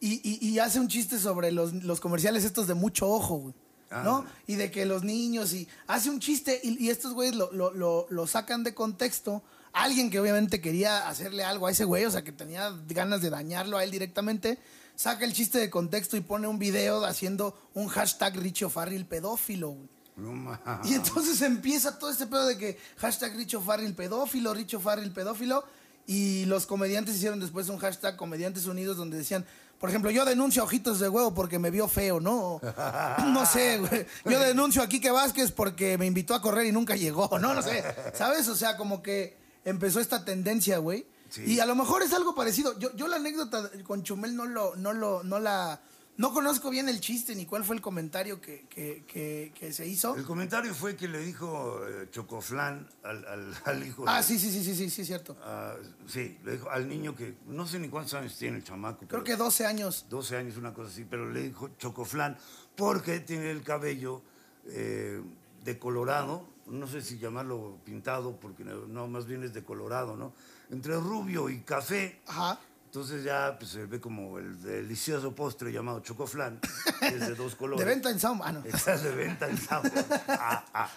y, 0.00 0.20
y- 0.28 0.46
y 0.48 0.58
hace 0.58 0.80
un 0.80 0.88
chiste 0.88 1.18
sobre 1.18 1.52
los, 1.52 1.72
los 1.74 2.00
comerciales 2.00 2.44
estos 2.44 2.66
de 2.66 2.74
mucho 2.74 3.08
ojo, 3.08 3.36
güey. 3.36 3.54
¿No? 3.90 4.26
Ah. 4.28 4.32
Y 4.46 4.56
de 4.56 4.70
que 4.70 4.84
los 4.84 5.02
niños 5.02 5.54
y 5.54 5.66
hace 5.86 6.10
un 6.10 6.20
chiste 6.20 6.60
y, 6.62 6.84
y 6.84 6.90
estos 6.90 7.14
güeyes 7.14 7.34
lo, 7.34 7.50
lo, 7.52 7.72
lo, 7.72 8.06
lo 8.10 8.26
sacan 8.26 8.62
de 8.62 8.74
contexto. 8.74 9.42
Alguien 9.72 10.10
que 10.10 10.20
obviamente 10.20 10.60
quería 10.60 11.08
hacerle 11.08 11.42
algo 11.42 11.66
a 11.66 11.70
ese 11.70 11.84
güey, 11.84 12.04
o 12.04 12.10
sea, 12.10 12.22
que 12.22 12.32
tenía 12.32 12.70
ganas 12.88 13.22
de 13.22 13.30
dañarlo 13.30 13.78
a 13.78 13.84
él 13.84 13.90
directamente, 13.90 14.58
saca 14.94 15.24
el 15.24 15.32
chiste 15.32 15.58
de 15.58 15.70
contexto 15.70 16.16
y 16.18 16.20
pone 16.20 16.46
un 16.48 16.58
video 16.58 17.02
haciendo 17.04 17.56
un 17.74 17.88
hashtag 17.88 18.36
Richo 18.36 18.68
Farril 18.68 19.06
pedófilo, 19.06 19.70
güey. 19.70 19.88
No. 20.18 20.58
Y 20.84 20.94
entonces 20.94 21.40
empieza 21.42 21.98
todo 21.98 22.10
este 22.10 22.26
pedo 22.26 22.46
de 22.46 22.58
que 22.58 22.78
hashtag 22.96 23.36
Richo 23.36 23.60
Farrell 23.60 23.94
pedófilo, 23.94 24.52
Richo 24.52 24.80
Farrell 24.80 25.12
pedófilo. 25.12 25.64
Y 26.06 26.46
los 26.46 26.66
comediantes 26.66 27.16
hicieron 27.16 27.38
después 27.38 27.68
un 27.68 27.78
hashtag 27.78 28.16
Comediantes 28.16 28.64
Unidos 28.64 28.96
donde 28.96 29.18
decían, 29.18 29.44
por 29.78 29.90
ejemplo, 29.90 30.10
yo 30.10 30.24
denuncio 30.24 30.62
a 30.62 30.64
Ojitos 30.64 30.98
de 30.98 31.08
Huevo 31.08 31.34
porque 31.34 31.58
me 31.58 31.70
vio 31.70 31.86
feo, 31.86 32.18
¿no? 32.18 32.60
No 33.26 33.46
sé, 33.46 33.78
güey. 33.78 34.06
Yo 34.24 34.40
denuncio 34.40 34.82
a 34.82 34.88
Quique 34.88 35.10
Vázquez 35.10 35.52
porque 35.52 35.98
me 35.98 36.06
invitó 36.06 36.34
a 36.34 36.40
correr 36.40 36.66
y 36.66 36.72
nunca 36.72 36.96
llegó, 36.96 37.38
¿no? 37.38 37.54
No 37.54 37.62
sé. 37.62 37.84
¿Sabes? 38.14 38.48
O 38.48 38.56
sea, 38.56 38.76
como 38.76 39.02
que 39.02 39.36
empezó 39.64 40.00
esta 40.00 40.24
tendencia, 40.24 40.78
güey. 40.78 41.06
Sí. 41.28 41.44
Y 41.44 41.60
a 41.60 41.66
lo 41.66 41.74
mejor 41.74 42.02
es 42.02 42.12
algo 42.14 42.34
parecido. 42.34 42.76
Yo, 42.78 42.96
yo 42.96 43.06
la 43.06 43.16
anécdota 43.16 43.70
con 43.84 44.02
Chumel 44.02 44.34
no 44.34 44.46
lo, 44.46 44.74
no 44.76 44.94
lo, 44.94 45.22
no 45.22 45.38
la, 45.38 45.78
No 46.18 46.32
conozco 46.34 46.68
bien 46.68 46.88
el 46.88 47.00
chiste 47.00 47.34
ni 47.36 47.46
cuál 47.46 47.62
fue 47.64 47.76
el 47.76 47.80
comentario 47.80 48.40
que, 48.40 48.66
que, 48.68 49.04
que, 49.06 49.52
que 49.58 49.72
se 49.72 49.86
hizo. 49.86 50.16
El 50.16 50.24
comentario 50.24 50.74
fue 50.74 50.96
que 50.96 51.06
le 51.06 51.20
dijo 51.20 51.80
eh, 51.88 52.08
Chocoflán 52.10 52.88
al, 53.04 53.24
al, 53.24 53.54
al 53.64 53.86
hijo. 53.86 54.04
Ah, 54.06 54.16
de- 54.18 54.24
sí, 54.24 54.36
sí, 54.38 54.50
sí, 54.50 54.64
sí, 54.64 54.74
sí, 54.74 54.90
sí, 54.90 55.04
cierto. 55.04 55.36
ah, 55.44 55.76
sí, 56.08 56.36
le 56.44 56.52
dijo 56.52 56.68
al 56.70 56.88
niño 56.88 57.14
que 57.14 57.36
no 57.46 57.66
sé 57.68 57.78
ni 57.78 57.88
cuántos 57.88 58.14
años 58.14 58.36
tiene 58.36 58.56
el 58.58 58.64
chamaco. 58.64 59.06
Creo 59.06 59.22
que 59.22 59.36
12 59.36 59.64
años. 59.64 60.06
12 60.10 60.36
años, 60.36 60.56
una 60.56 60.74
cosa 60.74 60.90
así, 60.90 61.04
pero 61.08 61.30
le 61.30 61.40
dijo 61.42 61.70
Chocoflán 61.78 62.36
porque 62.74 63.20
tiene 63.20 63.52
el 63.52 63.62
cabello 63.62 64.20
eh, 64.66 65.22
decolorado, 65.62 66.48
no 66.66 66.88
sé 66.88 67.00
si 67.00 67.18
llamarlo 67.18 67.78
pintado, 67.84 68.40
porque 68.40 68.64
no, 68.64 69.06
más 69.06 69.24
bien 69.26 69.44
es 69.44 69.54
decolorado, 69.54 70.16
¿no? 70.16 70.34
Entre 70.70 70.94
rubio 70.96 71.48
y 71.48 71.60
café. 71.60 72.20
Ajá. 72.26 72.58
Entonces 72.88 73.22
ya 73.22 73.54
pues, 73.58 73.72
se 73.72 73.84
ve 73.84 74.00
como 74.00 74.38
el 74.38 74.62
delicioso 74.62 75.34
postre 75.34 75.70
llamado 75.70 76.00
chocoflán, 76.00 76.58
que 77.00 77.08
es 77.08 77.20
de 77.20 77.34
dos 77.34 77.54
colores. 77.54 77.84
De 77.84 77.92
venta 77.92 78.08
en 78.08 78.18
Sound. 78.18 78.40
Ah, 78.42 78.50
no. 78.50 78.64
Estás 78.64 79.02
de 79.02 79.14
venta 79.14 79.46
en 79.46 79.58
Sambo. 79.58 79.90
Ah, 80.26 80.64
ah. 80.72 80.90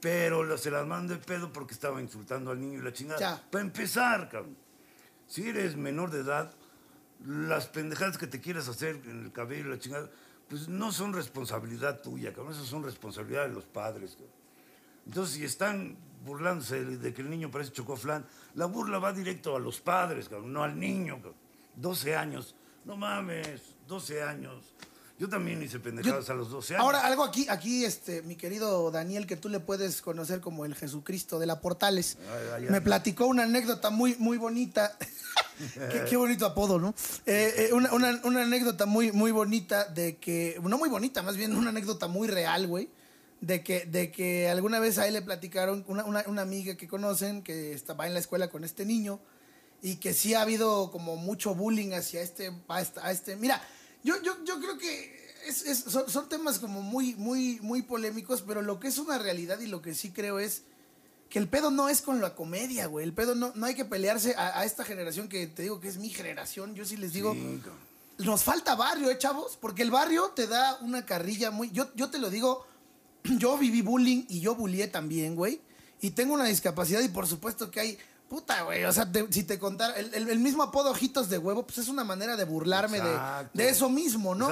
Pero 0.00 0.56
se 0.56 0.70
las 0.70 0.86
mando 0.86 1.12
de 1.12 1.20
pedo 1.20 1.52
porque 1.52 1.74
estaba 1.74 2.00
insultando 2.00 2.50
al 2.50 2.58
niño 2.58 2.78
y 2.78 2.82
la 2.82 2.94
chingada. 2.94 3.20
Ya. 3.20 3.42
Para 3.50 3.62
empezar, 3.62 4.30
cabrón, 4.30 4.56
si 5.26 5.46
eres 5.46 5.76
menor 5.76 6.10
de 6.10 6.20
edad, 6.20 6.50
las 7.26 7.66
pendejadas 7.66 8.16
que 8.16 8.26
te 8.26 8.40
quieras 8.40 8.66
hacer 8.66 8.98
en 9.04 9.22
el 9.22 9.32
cabello 9.32 9.66
y 9.66 9.70
la 9.72 9.78
chingada, 9.78 10.10
pues 10.48 10.66
no 10.66 10.92
son 10.92 11.12
responsabilidad 11.12 12.00
tuya, 12.00 12.32
cabrón. 12.32 12.54
Esas 12.54 12.68
son 12.68 12.82
responsabilidad 12.82 13.42
de 13.42 13.52
los 13.52 13.66
padres, 13.66 14.12
cabrón. 14.12 14.32
Entonces, 15.04 15.34
si 15.34 15.44
están 15.44 15.98
burlándose 16.26 16.84
de 16.84 17.14
que 17.14 17.22
el 17.22 17.30
niño 17.30 17.50
parece 17.50 17.72
chocoflán, 17.72 18.26
la 18.54 18.66
burla 18.66 18.98
va 18.98 19.12
directo 19.12 19.56
a 19.56 19.60
los 19.60 19.80
padres, 19.80 20.28
cabrón, 20.28 20.52
no 20.52 20.62
al 20.62 20.78
niño, 20.78 21.16
cabrón. 21.16 21.34
12 21.76 22.16
años. 22.16 22.54
No 22.84 22.96
mames, 22.96 23.60
12 23.86 24.22
años. 24.22 24.64
Yo 25.18 25.28
también 25.30 25.62
hice 25.62 25.78
pendejadas 25.80 26.26
Yo- 26.26 26.32
a 26.34 26.36
los 26.36 26.50
12 26.50 26.74
años. 26.74 26.84
Ahora, 26.84 27.00
algo 27.06 27.24
aquí, 27.24 27.46
aquí, 27.48 27.84
este, 27.86 28.20
mi 28.22 28.36
querido 28.36 28.90
Daniel, 28.90 29.26
que 29.26 29.36
tú 29.36 29.48
le 29.48 29.60
puedes 29.60 30.02
conocer 30.02 30.40
como 30.40 30.66
el 30.66 30.74
Jesucristo 30.74 31.38
de 31.38 31.46
la 31.46 31.60
Portales, 31.62 32.18
Ay, 32.30 32.48
ay, 32.56 32.70
me 32.70 32.76
ay. 32.78 32.82
platicó 32.82 33.26
una 33.26 33.44
anécdota 33.44 33.88
muy, 33.90 34.14
muy 34.18 34.36
bonita. 34.36 34.96
qué, 35.90 36.04
qué 36.10 36.16
bonito 36.16 36.44
apodo, 36.44 36.78
¿no? 36.78 36.94
Eh, 37.24 37.68
eh, 37.70 37.72
una, 37.72 37.92
una- 37.94 38.20
una 38.24 38.42
anécdota 38.42 38.84
muy, 38.84 39.10
muy 39.12 39.30
bonita 39.30 39.86
de 39.86 40.16
que, 40.18 40.60
no 40.62 40.76
muy 40.76 40.90
bonita, 40.90 41.22
más 41.22 41.36
bien 41.36 41.56
una 41.56 41.70
anécdota 41.70 42.08
muy 42.08 42.28
real, 42.28 42.66
güey. 42.66 42.90
De 43.40 43.62
que, 43.62 43.84
de 43.84 44.10
que 44.10 44.48
alguna 44.48 44.78
vez 44.80 44.98
a 44.98 45.06
él 45.06 45.12
le 45.14 45.22
platicaron, 45.22 45.84
una, 45.88 46.04
una, 46.04 46.24
una 46.26 46.42
amiga 46.42 46.76
que 46.76 46.88
conocen, 46.88 47.42
que 47.42 47.72
estaba 47.72 48.06
en 48.06 48.14
la 48.14 48.20
escuela 48.20 48.48
con 48.48 48.64
este 48.64 48.84
niño, 48.86 49.20
y 49.82 49.96
que 49.96 50.14
sí 50.14 50.32
ha 50.34 50.40
habido 50.42 50.90
como 50.90 51.16
mucho 51.16 51.54
bullying 51.54 51.92
hacia 51.92 52.22
este, 52.22 52.50
a 52.68 53.10
este, 53.12 53.36
mira, 53.36 53.62
yo, 54.02 54.14
yo, 54.22 54.42
yo 54.44 54.58
creo 54.58 54.78
que 54.78 55.34
es, 55.46 55.62
es- 55.66 55.80
son, 55.80 56.08
son 56.08 56.28
temas 56.30 56.58
como 56.58 56.80
muy, 56.80 57.14
muy, 57.16 57.58
muy 57.60 57.82
polémicos, 57.82 58.42
pero 58.42 58.62
lo 58.62 58.80
que 58.80 58.88
es 58.88 58.96
una 58.98 59.18
realidad 59.18 59.60
y 59.60 59.66
lo 59.66 59.82
que 59.82 59.94
sí 59.94 60.10
creo 60.12 60.38
es 60.38 60.62
que 61.28 61.38
el 61.38 61.46
pedo 61.48 61.70
no 61.70 61.88
es 61.90 62.00
con 62.00 62.20
la 62.22 62.34
comedia, 62.34 62.86
güey, 62.86 63.04
el 63.04 63.12
pedo 63.12 63.34
no, 63.34 63.52
no 63.54 63.66
hay 63.66 63.74
que 63.74 63.84
pelearse 63.84 64.34
a, 64.36 64.60
a 64.60 64.64
esta 64.64 64.82
generación 64.84 65.28
que 65.28 65.46
te 65.46 65.62
digo 65.62 65.78
que 65.78 65.88
es 65.88 65.98
mi 65.98 66.08
generación, 66.08 66.74
yo 66.74 66.84
sí 66.86 66.96
les 66.96 67.12
digo, 67.12 67.34
Sí, 67.34 67.38
nos 68.18 68.44
falta 68.44 68.74
barrio, 68.76 69.10
¿eh, 69.10 69.18
chavos? 69.18 69.58
Porque 69.60 69.82
el 69.82 69.90
barrio 69.90 70.30
te 70.34 70.46
da 70.46 70.78
una 70.80 71.04
carrilla 71.04 71.50
muy... 71.50 71.70
Yo, 71.70 71.92
yo 71.94 72.08
te 72.10 72.18
lo 72.18 72.30
digo, 72.30 72.66
yo 73.38 73.56
viví 73.58 73.82
bullying 73.82 74.24
y 74.28 74.40
yo 74.40 74.54
bullié 74.54 74.88
también, 74.88 75.34
güey. 75.36 75.60
Y 76.00 76.10
tengo 76.10 76.34
una 76.34 76.44
discapacidad 76.44 77.00
y 77.00 77.08
por 77.08 77.26
supuesto 77.26 77.70
que 77.70 77.80
hay... 77.80 77.98
Puta, 78.28 78.62
güey, 78.62 78.84
o 78.84 78.92
sea, 78.92 79.10
te- 79.12 79.32
si 79.32 79.44
te 79.44 79.56
contara... 79.56 79.94
El, 79.94 80.12
el- 80.12 80.28
el 80.28 80.38
mismo 80.40 80.64
apodo 80.64 80.90
ojitos 80.90 81.30
de 81.30 81.38
huevo, 81.38 81.64
pues 81.64 81.78
es 81.78 81.86
una 81.88 82.02
manera 82.02 82.36
de 82.36 82.44
burlarme 82.44 83.00
de, 83.00 83.16
de 83.54 83.68
eso 83.68 83.88
mismo, 83.88 84.34
¿no? 84.34 84.48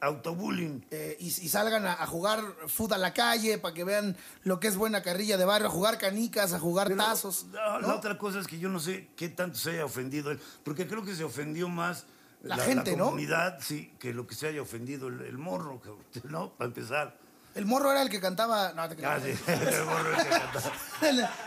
autobullying. 0.00 0.84
Eh, 0.90 1.16
y, 1.20 1.26
y 1.26 1.48
salgan 1.48 1.86
a, 1.86 1.92
a 1.92 2.06
jugar 2.08 2.42
fútbol 2.66 2.94
a 2.94 2.98
la 2.98 3.14
calle 3.14 3.58
para 3.58 3.72
que 3.74 3.84
vean 3.84 4.16
lo 4.42 4.58
que 4.58 4.66
es 4.68 4.76
buena 4.76 5.02
carrilla 5.02 5.36
de 5.36 5.44
barrio, 5.44 5.68
a 5.68 5.70
jugar 5.70 5.98
canicas, 5.98 6.52
a 6.52 6.58
jugar 6.58 6.88
Pero, 6.88 6.98
tazos. 7.04 7.46
no, 7.52 7.80
¿no? 7.80 7.88
La 7.88 7.94
otra 7.94 8.18
cosa 8.18 8.40
es 8.40 8.48
que 8.48 8.58
yo 8.58 8.68
no 8.68 8.80
sé 8.80 9.08
qué 9.16 9.28
tanto 9.28 9.56
se 9.58 9.70
haya 9.70 9.84
ofendido 9.84 10.32
él, 10.32 10.40
porque 10.64 10.88
creo 10.88 11.04
que 11.04 11.14
se 11.14 11.22
ofendió 11.22 11.68
más 11.68 12.06
La 12.42 12.56
gente, 12.58 12.96
¿no? 12.96 13.04
comunidad, 13.06 13.58
sí, 13.60 13.92
que 14.00 14.12
lo 14.14 14.26
que 14.26 14.34
se 14.34 14.48
haya 14.48 14.62
ofendido 14.62 15.06
el, 15.08 15.20
el 15.20 15.38
morro, 15.38 15.80
¿no? 16.24 16.50
Para 16.54 16.66
empezar. 16.68 17.16
El 17.56 17.64
morro 17.66 17.90
era 17.90 18.02
el 18.02 18.08
que 18.10 18.20
cantaba... 18.20 18.72
No, 18.74 18.88
te 18.88 19.04
Ah, 19.04 19.18
sí, 19.22 19.30
el 19.50 19.84
morro 19.84 20.10
el 20.10 20.16
que 20.22 20.28
cantaba. 20.28 20.72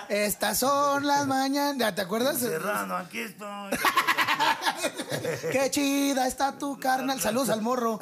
Estas 0.10 0.58
son 0.60 1.06
las 1.06 1.26
mañanas. 1.28 1.96
¿Te 1.96 2.02
acuerdas? 2.02 2.40
Serrano, 2.40 2.96
aquí 2.98 3.20
estoy. 3.20 3.72
Qué 5.52 5.70
chida 5.72 6.28
está 6.28 6.58
tu 6.58 6.80
carnal. 6.80 7.20
Saludos 7.22 7.50
al 7.50 7.62
morro. 7.62 8.00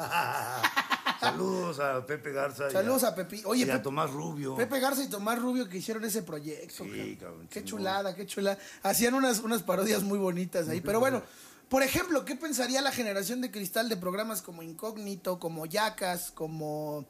Saludos 1.20 1.80
a 1.80 2.06
Pepe 2.06 2.32
Garza. 2.32 2.68
y 2.68 2.72
Saludos 2.72 3.04
a 3.04 3.14
Pepi. 3.14 3.42
Oye, 3.44 3.60
y 3.66 3.70
a 3.70 3.72
Pepe- 3.74 3.82
Tomás 3.84 4.10
Rubio. 4.10 4.54
Pepe 4.56 4.78
Garza 4.80 5.02
y 5.02 5.08
Tomás 5.08 5.38
Rubio 5.38 5.68
que 5.68 5.78
hicieron 5.78 6.04
ese 6.04 6.22
proyecto. 6.22 6.84
Sí, 6.84 6.90
cabrón. 6.90 7.16
cabrón, 7.16 7.48
Qué 7.48 7.64
chingón. 7.64 7.66
chulada, 7.80 8.14
qué 8.14 8.26
chulada. 8.26 8.58
Hacían 8.82 9.14
unas, 9.14 9.40
unas 9.40 9.62
parodias 9.62 10.02
muy 10.02 10.18
bonitas 10.18 10.68
ahí. 10.68 10.80
Pero 10.80 11.00
bueno, 11.00 11.22
por 11.68 11.82
ejemplo, 11.82 12.24
¿qué 12.24 12.36
pensaría 12.36 12.80
la 12.82 12.92
generación 12.92 13.40
de 13.40 13.50
cristal 13.50 13.88
de 13.88 13.96
programas 13.96 14.42
como 14.42 14.62
Incógnito, 14.62 15.38
como 15.38 15.66
Yacas, 15.66 16.30
como. 16.30 17.04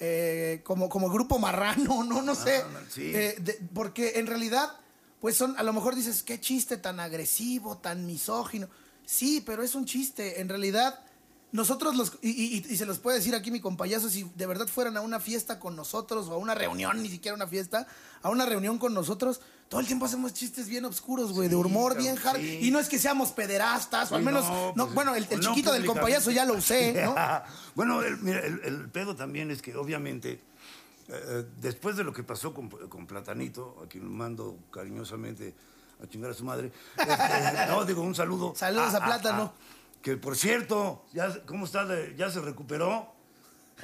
Eh, 0.00 0.60
como, 0.64 0.88
como 0.88 1.08
Grupo 1.10 1.38
Marrano, 1.38 2.04
no, 2.04 2.22
no 2.22 2.34
sé. 2.34 2.56
Ah, 2.64 2.80
sí. 2.90 3.12
Eh, 3.14 3.36
de- 3.38 3.58
porque 3.74 4.12
en 4.16 4.26
realidad, 4.26 4.70
pues 5.20 5.36
son, 5.36 5.56
a 5.58 5.62
lo 5.62 5.72
mejor 5.72 5.94
dices, 5.94 6.22
qué 6.22 6.40
chiste 6.40 6.76
tan 6.76 7.00
agresivo, 7.00 7.78
tan 7.78 8.06
misógino. 8.06 8.68
Sí, 9.04 9.42
pero 9.44 9.62
es 9.62 9.74
un 9.74 9.84
chiste. 9.86 10.40
En 10.40 10.48
realidad, 10.48 10.98
nosotros 11.52 11.94
los, 11.96 12.12
y, 12.22 12.30
y- 12.30 12.66
y 12.68 12.76
se 12.76 12.84
los 12.86 12.98
puede 12.98 13.18
decir 13.18 13.34
aquí 13.34 13.50
mi 13.50 13.60
compayazo, 13.60 14.10
si 14.10 14.24
de 14.34 14.46
verdad 14.46 14.66
fueran 14.66 14.96
a 14.96 15.00
una 15.00 15.20
fiesta 15.20 15.58
con 15.58 15.76
nosotros 15.76 16.26
o 16.28 16.32
a 16.32 16.36
una 16.36 16.54
reunión, 16.54 17.02
ni 17.02 17.08
siquiera 17.08 17.34
una 17.34 17.46
fiesta, 17.46 17.86
a 18.22 18.30
una 18.30 18.44
reunión 18.46 18.78
con 18.78 18.92
nosotros, 18.94 19.40
todo 19.68 19.80
el 19.80 19.86
tiempo 19.86 20.06
hacemos 20.06 20.32
chistes 20.34 20.68
bien 20.68 20.84
oscuros, 20.84 21.32
güey, 21.32 21.48
de 21.48 21.56
humor 21.56 21.96
bien 21.96 22.16
hard. 22.24 22.36
sí. 22.38 22.58
Y 22.62 22.70
no 22.70 22.78
es 22.78 22.88
que 22.88 22.98
seamos 22.98 23.30
pederastas, 23.32 24.12
o 24.12 24.16
al 24.16 24.22
menos, 24.22 24.44
no, 24.44 24.72
no, 24.76 24.84
pues, 24.84 24.94
bueno, 24.94 25.14
el, 25.14 25.26
el 25.30 25.40
no 25.40 25.48
chiquito 25.48 25.72
del 25.72 25.86
compayazo 25.86 26.30
ya 26.30 26.44
lo 26.44 26.54
usé, 26.58 27.04
¿no? 27.04 27.14
bueno, 27.74 28.02
el, 28.02 28.18
mira, 28.18 28.40
el, 28.40 28.60
el 28.64 28.88
pedo 28.90 29.16
también 29.16 29.50
es 29.50 29.62
que 29.62 29.74
obviamente, 29.76 30.40
eh, 31.08 31.44
después 31.60 31.96
de 31.96 32.04
lo 32.04 32.12
que 32.12 32.22
pasó 32.22 32.52
con, 32.52 32.68
con 32.68 33.06
Platanito, 33.06 33.76
a 33.84 33.88
quien 33.88 34.08
mando 34.10 34.58
cariñosamente 34.72 35.54
a 36.02 36.06
chingar 36.06 36.30
a 36.30 36.34
su 36.34 36.44
madre, 36.44 36.70
este, 36.98 37.66
no, 37.68 37.84
digo 37.84 38.02
un 38.02 38.14
saludo. 38.14 38.52
Saludos 38.56 38.94
a 38.94 39.04
Plátano. 39.04 39.52
Que 40.06 40.16
por 40.16 40.36
cierto, 40.36 41.04
ya, 41.12 41.36
¿cómo 41.46 41.64
está? 41.64 41.84
de- 41.84 42.14
¿Ya 42.16 42.30
se 42.30 42.40
recuperó? 42.40 43.12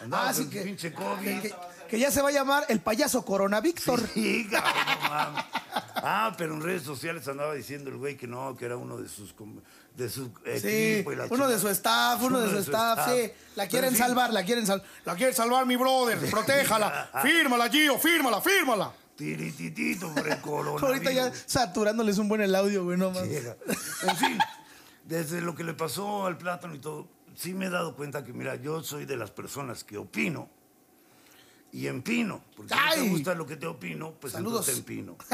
Andaba 0.01 0.29
Ah, 0.29 0.33
sí 0.33 0.49
que, 0.49 0.61
pinche 0.63 0.91
que, 0.91 0.95
COVID. 0.95 1.41
que- 1.43 1.55
que 1.89 1.99
ya 1.99 2.13
se 2.13 2.23
va 2.23 2.29
a 2.29 2.33
llamar 2.33 2.65
el 2.69 2.79
payaso 2.79 3.25
Corona 3.25 3.61
Víctor. 3.61 4.01
Sí, 4.15 4.47
cabrón, 4.51 4.73
no 5.03 5.11
mames. 5.11 5.45
Ah, 5.97 6.33
pero 6.39 6.55
en 6.55 6.63
redes 6.63 6.85
sociales 6.85 7.27
andaba 7.27 7.55
diciendo 7.55 7.91
el 7.91 7.97
güey 7.97 8.17
que 8.17 8.29
no, 8.29 8.57
que 8.57 8.67
era 8.67 8.77
uno 8.77 8.99
de 8.99 9.09
sus 9.09 9.35
de 9.97 10.09
su 10.09 10.27
Sí, 10.61 10.93
equipo 10.95 11.13
y 11.13 11.17
la 11.17 11.27
uno 11.29 11.49
de 11.49 11.59
su 11.59 11.69
staff, 11.71 12.23
uno 12.23 12.39
de 12.41 12.51
su 12.51 12.59
staff, 12.59 13.09
sí. 13.11 13.33
La 13.57 13.67
quieren 13.67 13.97
salvar, 13.97 14.33
la 14.33 14.45
quieren 14.45 14.65
salvar. 14.65 14.87
La 15.05 15.17
quieren 15.17 15.35
salvar, 15.35 15.67
mi 15.67 15.75
brother. 15.75 16.19
Protéjala. 16.31 17.11
Fírmala, 17.23 17.69
Gio, 17.69 17.99
fírmala, 17.99 18.41
fírmala. 18.41 18.93
Tirititito 19.17 20.15
por 20.15 20.29
el 20.29 20.41
coronavirus. 20.41 20.83
Ahorita 20.85 21.11
ya 21.11 21.33
saturándoles 21.47 22.17
un 22.19 22.29
buen 22.29 22.43
el 22.43 22.55
audio, 22.55 22.85
güey, 22.85 22.97
no 22.97 23.11
más. 23.11 23.25
En 23.25 24.17
fin, 24.17 24.39
desde 25.13 25.41
lo 25.43 25.55
que 25.55 25.63
le 25.65 25.75
pasó 25.75 26.27
al 26.27 26.39
plátano 26.39 26.75
y 26.75 26.79
todo, 26.79 27.07
sí 27.37 27.53
me 27.55 27.67
he 27.67 27.71
dado 27.71 27.95
cuenta 27.95 28.25
que, 28.25 28.33
mira, 28.33 28.57
yo 28.57 28.83
soy 28.83 29.05
de 29.05 29.17
las 29.17 29.31
personas 29.31 29.85
que 29.85 29.99
opino 29.99 30.49
y 31.71 31.87
empino. 31.87 32.43
Porque 32.57 32.75
si 32.75 32.81
no 32.81 33.05
te 33.05 33.11
gusta 33.11 33.35
lo 33.35 33.47
que 33.47 33.57
te 33.57 33.67
opino, 33.67 34.13
pues 34.21 34.33
Saludos. 34.33 34.69
entonces 34.69 34.75
te 34.85 34.93
empino. 34.93 35.17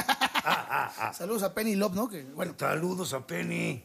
Ah, 0.50 0.66
ah, 0.70 0.92
ah. 1.08 1.12
Saludos 1.12 1.42
a 1.42 1.52
Penny 1.52 1.74
Love, 1.74 1.94
¿no? 1.94 2.08
Que, 2.08 2.22
bueno, 2.24 2.54
Saludos 2.58 3.12
a 3.12 3.26
Penny. 3.26 3.84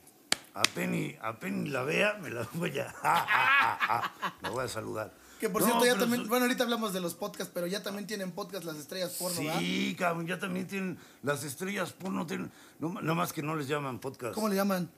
A 0.54 0.62
Penny, 0.62 1.14
a 1.22 1.38
Penny 1.38 1.68
la 1.70 1.82
vea, 1.84 2.14
me 2.22 2.30
la 2.30 2.48
voy 2.54 2.78
a. 2.80 2.94
ah, 3.04 3.78
ah. 3.82 4.34
La 4.42 4.50
voy 4.50 4.64
a 4.64 4.68
saludar. 4.70 5.12
que 5.42 5.50
por 5.50 5.62
No, 5.62 5.68
cierto 5.68 5.86
ya 5.86 5.98
también, 5.98 6.22
su- 6.24 6.30
bueno, 6.30 6.46
ahorita 6.46 6.64
hablamos 6.64 6.94
de 6.94 7.02
los 7.02 7.16
podcasts, 7.16 7.52
pero 7.54 7.68
ya 7.68 7.84
también 7.84 8.08
tienen 8.08 8.32
podcast 8.32 8.64
las 8.64 8.78
estrellas 8.78 9.16
porno, 9.20 9.42
¿verdad? 9.42 9.60
Sí, 9.60 9.96
cabrón, 10.00 10.26
ya 10.28 10.40
también 10.40 10.68
tienen 10.68 10.98
las 11.24 11.44
estrellas 11.44 11.92
porno. 11.92 12.26
Tienen, 12.26 12.50
no, 12.80 13.02
no 13.02 13.16
más 13.16 13.34
que 13.34 13.42
no 13.44 13.56
les 13.58 13.68
llaman 13.68 14.00
podcast. 14.00 14.36
¿Cómo 14.36 14.48
le 14.48 14.56
llaman? 14.56 14.90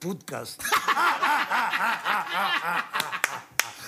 Podcast. 0.00 0.60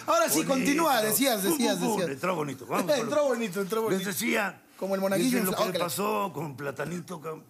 Ahora 0.06 0.28
sí, 0.28 0.38
Bonito. 0.40 0.48
continúa, 0.54 1.00
decías, 1.00 1.42
decías, 1.42 1.80
decías. 1.80 2.08
Entró 2.10 2.34
bonito. 2.34 2.66
Vamos 2.66 2.86
con 2.86 2.96
lo- 2.96 3.02
entró 3.04 3.24
bonito, 3.24 3.60
entró 3.62 3.80
Les 3.82 3.90
bonito. 3.92 4.08
decía. 4.10 4.60
Como 4.76 4.94
el 4.96 5.00
monaguillo 5.00 5.38
desde 5.38 5.50
lo 5.52 5.56
que 5.56 5.72
le 5.72 5.78
pasó 5.78 6.30
con 6.34 6.56
Platanito, 6.56 7.20
cabrón, 7.20 7.44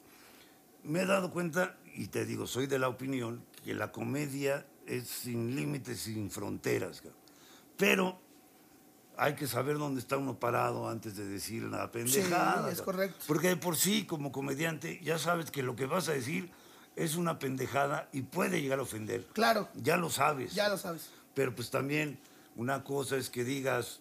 me 0.85 1.01
he 1.03 1.07
dado 1.07 1.31
cuenta, 1.31 1.77
y 1.95 2.09
te 2.09 2.25
digo, 2.27 2.47
soy 2.47 2.67
de 2.67 2.79
la 2.79 2.89
opinión, 2.89 3.43
que 3.65 3.73
la 3.75 3.91
comedia 3.91 4.67
es 4.87 5.09
sin 5.09 5.57
límites, 5.57 6.01
sin 6.01 6.31
fronteras. 6.31 6.99
cabrón. 7.01 7.19
Pero 7.79 8.21
hay 9.17 9.35
que 9.35 9.47
saber 9.47 9.79
dónde 9.79 10.01
está 10.01 10.19
uno 10.19 10.39
parado 10.39 10.89
antes 10.91 11.17
de 11.17 11.25
decir 11.25 11.65
una 11.65 11.91
pendejada. 11.91 12.71
es 12.71 12.79
cabrón. 12.79 12.85
correcto. 12.85 13.25
Porque 13.27 13.49
de 13.49 13.57
por 13.57 13.77
sí, 13.77 14.05
como 14.05 14.31
comediante, 14.31 15.01
ya 15.03 15.19
sabes 15.19 15.51
que 15.51 15.63
lo 15.63 15.75
que 15.75 15.87
vas 15.87 16.09
a 16.09 16.13
decir 16.13 16.51
es 16.97 17.17
una 17.17 17.39
pendejada 17.39 18.09
y 18.13 18.23
puede 18.23 18.61
llegar 18.61 18.79
a 18.79 18.83
ofender. 18.83 19.25
Claro. 19.33 19.69
Ya 19.75 19.97
lo 19.97 20.11
sabes. 20.11 20.55
Ya 20.55 20.69
lo 20.69 20.77
sabes. 20.79 21.09
pero 21.35 21.55
pues 21.55 21.71
también 21.71 22.19
una 22.57 22.85
cosa 22.85 23.17
es 23.17 23.31
que 23.31 23.45
digas 23.45 24.01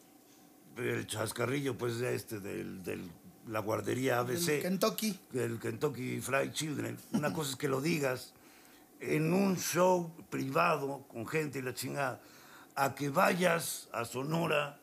el 0.78 1.08
chascarrillo, 1.08 1.78
pues, 1.78 2.00
de 2.00 2.16
este, 2.16 2.40
del, 2.40 2.84
del- 2.84 3.10
la 3.48 3.60
guardería 3.60 4.20
ABC. 4.20 4.50
El 4.50 4.62
Kentucky. 4.62 5.20
El 5.34 5.60
Kentucky 5.60 6.20
Fried 6.22 6.52
Children. 6.52 6.98
Una 7.14 7.34
cosa 7.34 7.52
es 7.52 7.56
que 7.56 7.68
lo 7.68 7.82
digas 7.82 8.34
en 9.00 9.34
un 9.34 9.58
show 9.58 10.12
privado 10.30 11.06
con 11.08 11.26
gente 11.28 11.60
y 11.60 11.62
la 11.64 11.74
chingada, 11.74 12.22
a 12.76 12.94
que 12.94 13.10
vayas 13.10 13.88
a 13.94 14.06
Sonora. 14.06 14.78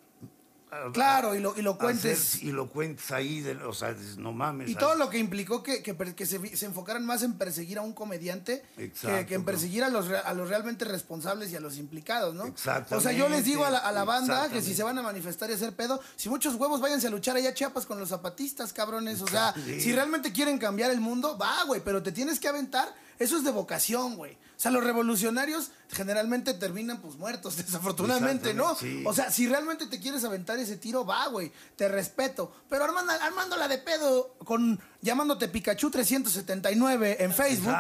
Claro, 0.93 1.35
y 1.35 1.41
lo- 1.41 1.57
y 1.57 1.63
lo 1.63 1.79
cuentes. 1.79 2.35
hacer- 2.37 2.45
y 2.49 2.53
lo 2.53 2.69
cuentes 2.69 3.11
ahí, 3.11 3.41
de- 3.41 3.55
o 3.65 3.73
sea, 3.73 3.95
no 4.19 4.33
mames. 4.33 4.69
Y 4.71 4.75
todo 4.75 4.95
lo 4.97 5.09
que 5.11 5.19
implicó 5.19 5.63
que, 5.63 5.83
que, 5.83 5.97
que 6.15 6.27
se, 6.27 6.57
se 6.57 6.67
enfocaran 6.67 7.05
más 7.07 7.23
en 7.23 7.35
perseguir 7.39 7.79
a 7.79 7.83
un 7.83 7.93
comediante 7.93 8.63
que, 8.77 8.85
Exacto, 8.85 9.27
que 9.27 9.35
en 9.35 9.45
perseguir 9.45 9.85
a 9.85 9.89
los, 9.89 10.09
a 10.11 10.33
los 10.35 10.49
realmente 10.49 10.85
responsables 10.85 11.51
y 11.53 11.57
a 11.57 11.61
los 11.61 11.77
implicados, 11.79 12.35
¿no? 12.35 12.45
Exactamente, 12.45 12.95
O 12.97 13.01
sea, 13.01 13.13
yo 13.13 13.29
les 13.29 13.45
digo 13.45 13.65
a 13.65 13.71
la, 13.71 13.79
a 13.79 13.93
la 13.93 14.05
banda 14.05 14.49
que 14.51 14.61
si 14.63 14.75
se 14.75 14.83
van 14.83 14.99
a 14.99 15.03
manifestar 15.03 15.49
y 15.51 15.55
hacer 15.55 15.75
pedo, 15.75 16.01
si 16.17 16.29
muchos 16.29 16.55
huevos 16.57 16.81
váyanse 16.81 17.07
a 17.07 17.11
luchar 17.11 17.37
allá 17.37 17.51
a 17.51 17.55
Chiapas 17.55 17.87
con 17.87 17.99
los 17.99 18.11
zapatistas, 18.11 18.73
cabrones. 18.73 19.21
O 19.23 19.27
sea, 19.27 19.55
si 19.55 19.93
realmente 19.93 20.33
quieren 20.33 20.59
cambiar 20.59 20.91
el 20.91 21.01
mundo, 21.01 21.39
va, 21.39 21.65
güey, 21.67 21.81
pero 21.85 22.03
te 22.03 22.13
tienes 22.13 22.39
que 22.41 22.49
aventar. 22.49 22.89
Eso 23.19 23.37
es 23.37 23.45
de 23.45 23.51
vocación, 23.51 24.17
güey. 24.17 24.33
O 24.33 24.61
sea, 24.61 24.71
los 24.73 24.83
revolucionarios 24.83 25.71
generalmente 25.89 26.53
terminan 26.55 27.01
pues 27.01 27.17
muertos, 27.17 27.57
desafortunadamente, 27.65 28.55
¿no? 28.55 28.75
Sí. 28.75 29.03
O 29.07 29.15
sea, 29.15 29.31
si 29.31 29.47
realmente 29.47 29.87
te 29.87 30.01
quieres 30.01 30.25
aventar 30.25 30.59
ese 30.59 30.77
tiro, 30.77 31.05
va, 31.05 31.27
güey. 31.29 31.53
Te 31.77 31.89
respeto. 31.89 32.53
Pero 32.69 32.85
armando, 32.85 33.13
armándola 33.13 33.69
de 33.69 33.79
pedo 33.79 34.35
con 34.45 34.81
llamándote 35.01 35.49
Pikachu 35.49 35.91
379 35.91 37.19
en 37.21 37.33
Facebook, 37.33 37.75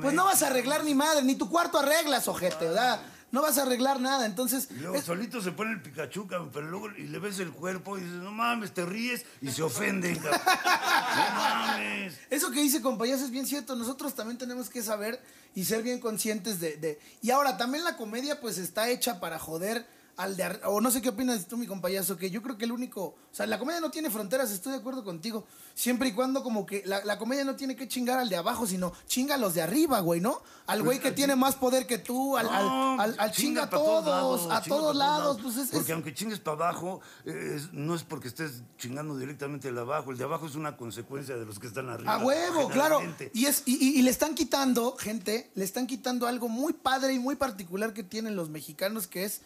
pues 0.00 0.12
no 0.14 0.24
vas 0.24 0.42
a 0.42 0.48
arreglar 0.48 0.84
ni 0.84 0.94
madre, 0.94 1.22
ni 1.22 1.36
tu 1.36 1.48
cuarto 1.48 1.78
arreglas, 1.78 2.26
ojete, 2.26 2.66
¿verdad? 2.66 3.00
No 3.34 3.42
vas 3.42 3.58
a 3.58 3.62
arreglar 3.62 4.00
nada. 4.00 4.24
Entonces, 4.26 4.68
Y 4.70 4.74
luego 4.74 4.94
es- 4.96 5.04
solito 5.04 5.42
se 5.42 5.50
pone 5.52 5.72
el 5.72 5.82
Pikachu, 5.82 6.26
cabrón, 6.26 6.50
pero 6.52 6.66
luego 6.68 6.90
y 6.96 7.08
le 7.08 7.18
ves 7.18 7.38
el 7.40 7.50
cuerpo 7.50 7.98
y 7.98 8.00
dices, 8.02 8.16
no 8.18 8.30
mames, 8.30 8.72
te 8.72 8.86
ríes 8.86 9.24
y 9.42 9.50
se 9.50 9.62
ofenden, 9.62 10.16
cabrón. 10.16 10.40
No 11.16 11.34
mames. 11.34 12.14
Eso 12.30 12.50
que 12.50 12.60
dice 12.62 12.80
compañeros 12.80 13.20
es 13.22 13.30
bien 13.30 13.46
cierto. 13.46 13.76
Nosotros 13.76 14.14
también 14.14 14.38
tenemos 14.38 14.70
que 14.70 14.82
saber 14.82 15.20
y 15.54 15.64
ser 15.64 15.82
bien 15.82 16.00
conscientes 16.00 16.60
de, 16.60 16.76
de- 16.76 17.00
Y 17.22 17.30
ahora, 17.32 17.56
también 17.56 17.84
la 17.84 17.96
comedia 17.96 18.40
pues 18.40 18.56
está 18.58 18.88
hecha 18.88 19.20
para 19.20 19.38
joder 19.38 19.86
al 20.16 20.36
de... 20.36 20.60
O 20.66 20.80
no 20.80 20.90
sé 20.90 21.02
qué 21.02 21.08
opinas 21.08 21.46
tú, 21.48 21.56
mi 21.56 21.66
compañero, 21.66 22.16
que 22.16 22.30
yo 22.30 22.42
creo 22.42 22.56
que 22.56 22.64
el 22.64 22.72
único... 22.72 23.02
O 23.04 23.36
sea, 23.36 23.46
la 23.46 23.58
comedia 23.58 23.80
no 23.80 23.90
tiene 23.90 24.10
fronteras, 24.10 24.50
estoy 24.52 24.72
de 24.72 24.78
acuerdo 24.78 25.02
contigo. 25.02 25.44
Siempre 25.74 26.10
y 26.10 26.12
cuando 26.12 26.44
como 26.44 26.64
que 26.66 26.82
la, 26.86 27.04
la 27.04 27.18
comedia 27.18 27.42
no 27.44 27.56
tiene 27.56 27.74
que 27.74 27.88
chingar 27.88 28.18
al 28.20 28.28
de 28.28 28.36
abajo, 28.36 28.64
sino 28.66 28.92
chinga 29.08 29.34
a 29.34 29.38
los 29.38 29.54
de 29.54 29.62
arriba, 29.62 29.98
güey, 30.00 30.20
¿no? 30.20 30.40
Al 30.66 30.82
güey 30.84 31.00
que 31.00 31.10
tiene 31.10 31.34
más 31.34 31.56
poder 31.56 31.86
que 31.88 31.98
tú, 31.98 32.36
al, 32.36 32.48
al- 32.48 32.64
No, 32.64 33.00
al- 33.00 33.16
al 33.18 33.32
chinga 33.32 33.64
a 33.64 33.70
todos, 33.70 34.50
a 34.52 34.62
todos 34.62 34.94
lados. 34.94 35.38
Pues 35.42 35.56
es, 35.56 35.70
Porque 35.70 35.90
es- 35.90 35.94
aunque 35.94 36.14
chingues 36.14 36.38
para 36.38 36.56
abajo, 36.68 37.00
es- 37.24 37.72
no 37.72 37.94
es 37.96 38.04
porque 38.04 38.28
estés 38.28 38.62
chingando 38.78 39.18
directamente 39.18 39.68
el 39.68 39.74
de 39.74 39.80
abajo. 39.80 40.12
El 40.12 40.18
de 40.18 40.24
abajo 40.24 40.46
es 40.46 40.54
una 40.54 40.76
consecuencia 40.76 41.36
de 41.36 41.44
los 41.44 41.58
que 41.58 41.66
están 41.66 41.88
arriba. 41.88 42.14
A 42.14 42.24
huevo, 42.24 42.68
claro. 42.68 43.00
Y, 43.32 43.46
es, 43.46 43.64
y, 43.66 43.72
y- 43.84 43.98
y 43.98 44.02
le 44.02 44.10
están 44.10 44.36
quitando, 44.36 44.96
gente, 44.96 45.50
le 45.56 45.64
están 45.64 45.88
quitando 45.88 46.28
algo 46.28 46.48
muy 46.48 46.72
padre 46.72 47.12
y 47.14 47.18
muy 47.18 47.34
particular 47.34 47.92
que 47.92 48.04
tienen 48.04 48.36
los 48.36 48.48
mexicanos, 48.48 49.08
que 49.08 49.24
es 49.24 49.40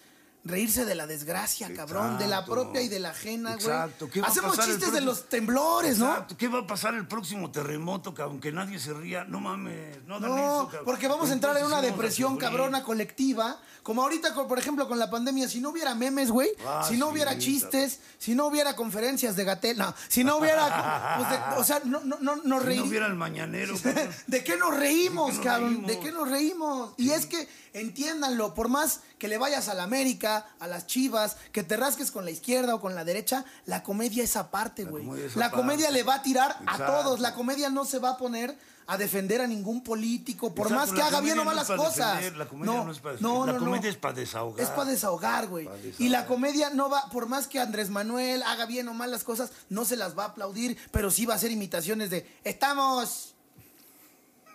reírse 0.49 0.85
de 0.85 0.95
la 0.95 1.07
desgracia, 1.07 1.73
cabrón, 1.75 2.19
de 2.19 2.27
la 2.27 2.45
propia 2.45 2.81
y 2.81 2.89
de 2.89 2.99
la 2.99 3.11
ajena, 3.11 3.51
güey. 3.55 3.67
Exacto. 3.67 4.11
¿Qué 4.11 4.21
va 4.21 4.27
a 4.27 4.31
Hacemos 4.31 4.57
pasar 4.57 4.73
chistes 4.73 4.93
de 4.93 5.01
los 5.03 5.29
temblores, 5.29 5.99
¿no? 5.99 6.09
Exacto. 6.11 6.37
¿Qué 6.37 6.49
va 6.49 6.61
a 6.61 6.67
pasar 6.67 6.95
el 6.95 7.07
próximo 7.07 7.51
terremoto, 7.51 8.15
cabrón? 8.15 8.41
Que 8.41 8.51
nadie 8.51 8.79
se 8.79 8.93
ría. 8.95 9.25
No 9.25 9.41
mames, 9.41 10.03
no 10.07 10.17
hagan 10.17 10.31
No, 10.31 10.37
eso, 10.37 10.65
cabrón. 10.67 10.85
porque 10.85 11.07
vamos 11.09 11.31
a 11.31 11.33
entrar 11.35 11.57
en 11.59 11.67
una 11.67 11.81
depresión 11.83 12.37
cabrona 12.39 12.83
colectiva. 12.83 13.61
Como 13.83 14.03
ahorita, 14.03 14.35
por 14.35 14.59
ejemplo, 14.59 14.87
con 14.87 14.99
la 14.99 15.09
pandemia, 15.09 15.49
si 15.49 15.61
no 15.61 15.71
hubiera 15.71 15.95
memes, 15.95 16.31
güey, 16.31 16.51
Ah, 16.67 16.85
si 16.87 16.97
no 16.99 17.07
sí, 17.07 17.13
hubiera 17.13 17.39
chistes, 17.39 18.01
si 18.19 18.35
no 18.35 18.47
hubiera 18.47 18.77
conferencias 18.77 19.35
de 19.35 19.45
Gatel, 19.45 19.79
no, 19.79 19.95
si 20.09 20.25
no 20.25 20.37
hubiera, 20.37 21.17
pues 21.17 21.31
de- 21.31 21.61
o 21.61 21.65
sea, 21.65 21.81
no, 21.85 22.01
no, 22.01 22.19
no, 22.21 22.37
nos 22.37 22.63
Si 22.63 22.69
reí- 22.69 22.77
no 22.79 22.85
hubiera 22.85 23.07
el 23.07 23.15
mañanero, 23.15 23.75
cabrón. 23.83 24.11
¿De 24.27 24.45
qué 24.45 24.57
nos 24.59 24.77
reímos, 24.77 25.29
¿De 25.29 25.33
qué 25.33 25.39
nos 25.39 25.45
cabrón? 25.47 25.69
reímos? 25.71 25.87
¿De 25.91 26.01
qué 26.01 26.13
nos 26.13 26.29
reímos? 26.29 26.93
Y 26.99 27.11
es 27.13 27.25
que, 27.27 27.49
entiéndanlo, 27.73 28.53
por 28.55 28.69
más 28.69 29.01
que 29.19 29.29
le 29.29 29.39
vayas 29.39 29.69
a 29.69 29.75
la 29.75 29.85
América, 29.85 30.38
a 30.59 30.67
las 30.67 30.87
chivas, 30.87 31.37
que 31.53 31.63
te 31.63 31.77
rasques 31.77 32.11
con 32.11 32.25
la 32.25 32.31
izquierda 32.31 32.75
o 32.75 32.81
con 32.81 32.95
la 32.95 33.05
derecha, 33.05 33.45
la 33.67 33.83
comedia 33.83 34.25
es 34.25 34.37
aparte, 34.37 34.85
güey. 34.85 35.05
comedia 35.05 35.31
La 35.35 35.51
comedia 35.51 35.91
le 35.91 36.03
va 36.03 36.17
a 36.17 36.23
tirar 36.23 36.57
a 36.67 36.79
todos. 36.87 37.21
La 37.21 37.35
comedia 37.35 37.71
no 37.71 37.85
se 37.85 37.99
va 37.99 38.11
a 38.11 38.17
poner 38.19 38.57
a 38.91 38.97
defender 38.97 39.43
a 39.43 39.47
ningún 39.47 39.83
político, 39.83 40.55
por 40.55 40.69
Exacto, 40.69 40.93
más 40.93 40.99
que 40.99 41.03
haga 41.07 41.21
bien 41.21 41.39
o 41.39 41.45
no 41.45 41.51
malas 41.51 41.67
para 41.67 41.77
cosas. 41.77 42.17
defender, 42.17 42.39
la 42.39 42.49
comedia 42.49 42.85
no 42.85 42.91
es 42.91 42.99
para 43.01 43.17
no, 43.21 43.45
la 43.45 43.53
no, 43.53 43.59
no. 43.59 43.65
comedia 43.67 43.91
es 43.91 43.97
para 43.97 44.15
desahogar. 44.15 44.65
Es 44.65 44.71
para 44.71 44.91
desahogar, 44.91 45.47
güey. 45.47 45.69
Y 45.99 46.09
la 46.09 46.25
comedia 46.25 46.71
no 46.71 46.89
va, 46.89 47.11
por 47.11 47.27
más 47.29 47.49
que 47.49 47.61
Andrés 47.61 47.91
Manuel 47.91 48.43
haga 48.45 48.65
bien 48.65 48.89
o 48.89 48.95
malas 48.95 49.25
cosas, 49.25 49.51
no 49.69 49.85
se 49.85 49.97
las 49.97 50.19
va 50.19 50.25
a 50.25 50.27
aplaudir, 50.29 50.79
pero 50.91 51.11
sí 51.11 51.27
va 51.27 51.35
a 51.35 51.37
hacer 51.37 51.51
imitaciones 51.51 52.09
de 52.09 52.27
estamos 52.45 53.35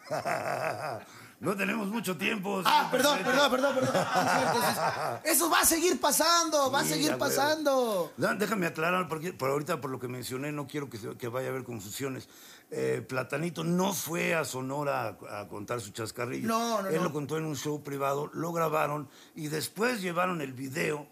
no 1.43 1.55
tenemos 1.55 1.87
mucho 1.89 2.17
tiempo. 2.17 2.61
Ah, 2.65 2.87
perdón, 2.91 3.19
perdón, 3.23 3.51
perdón, 3.51 3.75
perdón. 3.75 3.93
Sí. 3.93 5.29
Eso 5.29 5.49
va 5.49 5.59
a 5.59 5.65
seguir 5.65 5.99
pasando, 6.01 6.71
va 6.71 6.79
a 6.81 6.85
seguir 6.85 7.17
pasando. 7.17 8.13
No, 8.17 8.35
déjame 8.35 8.65
aclarar, 8.67 9.07
porque 9.07 9.33
por 9.33 9.49
ahorita, 9.51 9.79
por 9.81 9.91
lo 9.91 9.99
que 9.99 10.07
mencioné, 10.07 10.51
no 10.51 10.65
quiero 10.67 10.89
que, 10.89 10.97
se- 10.97 11.15
que 11.17 11.27
vaya 11.27 11.47
a 11.47 11.51
haber 11.51 11.63
confusiones. 11.63 12.27
Eh, 12.71 13.05
Platanito 13.07 13.63
no 13.63 13.93
fue 13.93 14.33
a 14.33 14.45
Sonora 14.45 15.17
a, 15.29 15.41
a 15.41 15.47
contar 15.47 15.79
su 15.81 15.91
chascarrillo. 15.91 16.47
No, 16.47 16.81
no, 16.81 16.87
Él 16.89 16.95
no. 16.95 17.03
lo 17.03 17.13
contó 17.13 17.37
en 17.37 17.45
un 17.45 17.55
show 17.55 17.83
privado, 17.83 18.31
lo 18.33 18.51
grabaron 18.51 19.07
y 19.35 19.47
después 19.47 20.01
llevaron 20.01 20.41
el 20.41 20.53
video 20.53 21.05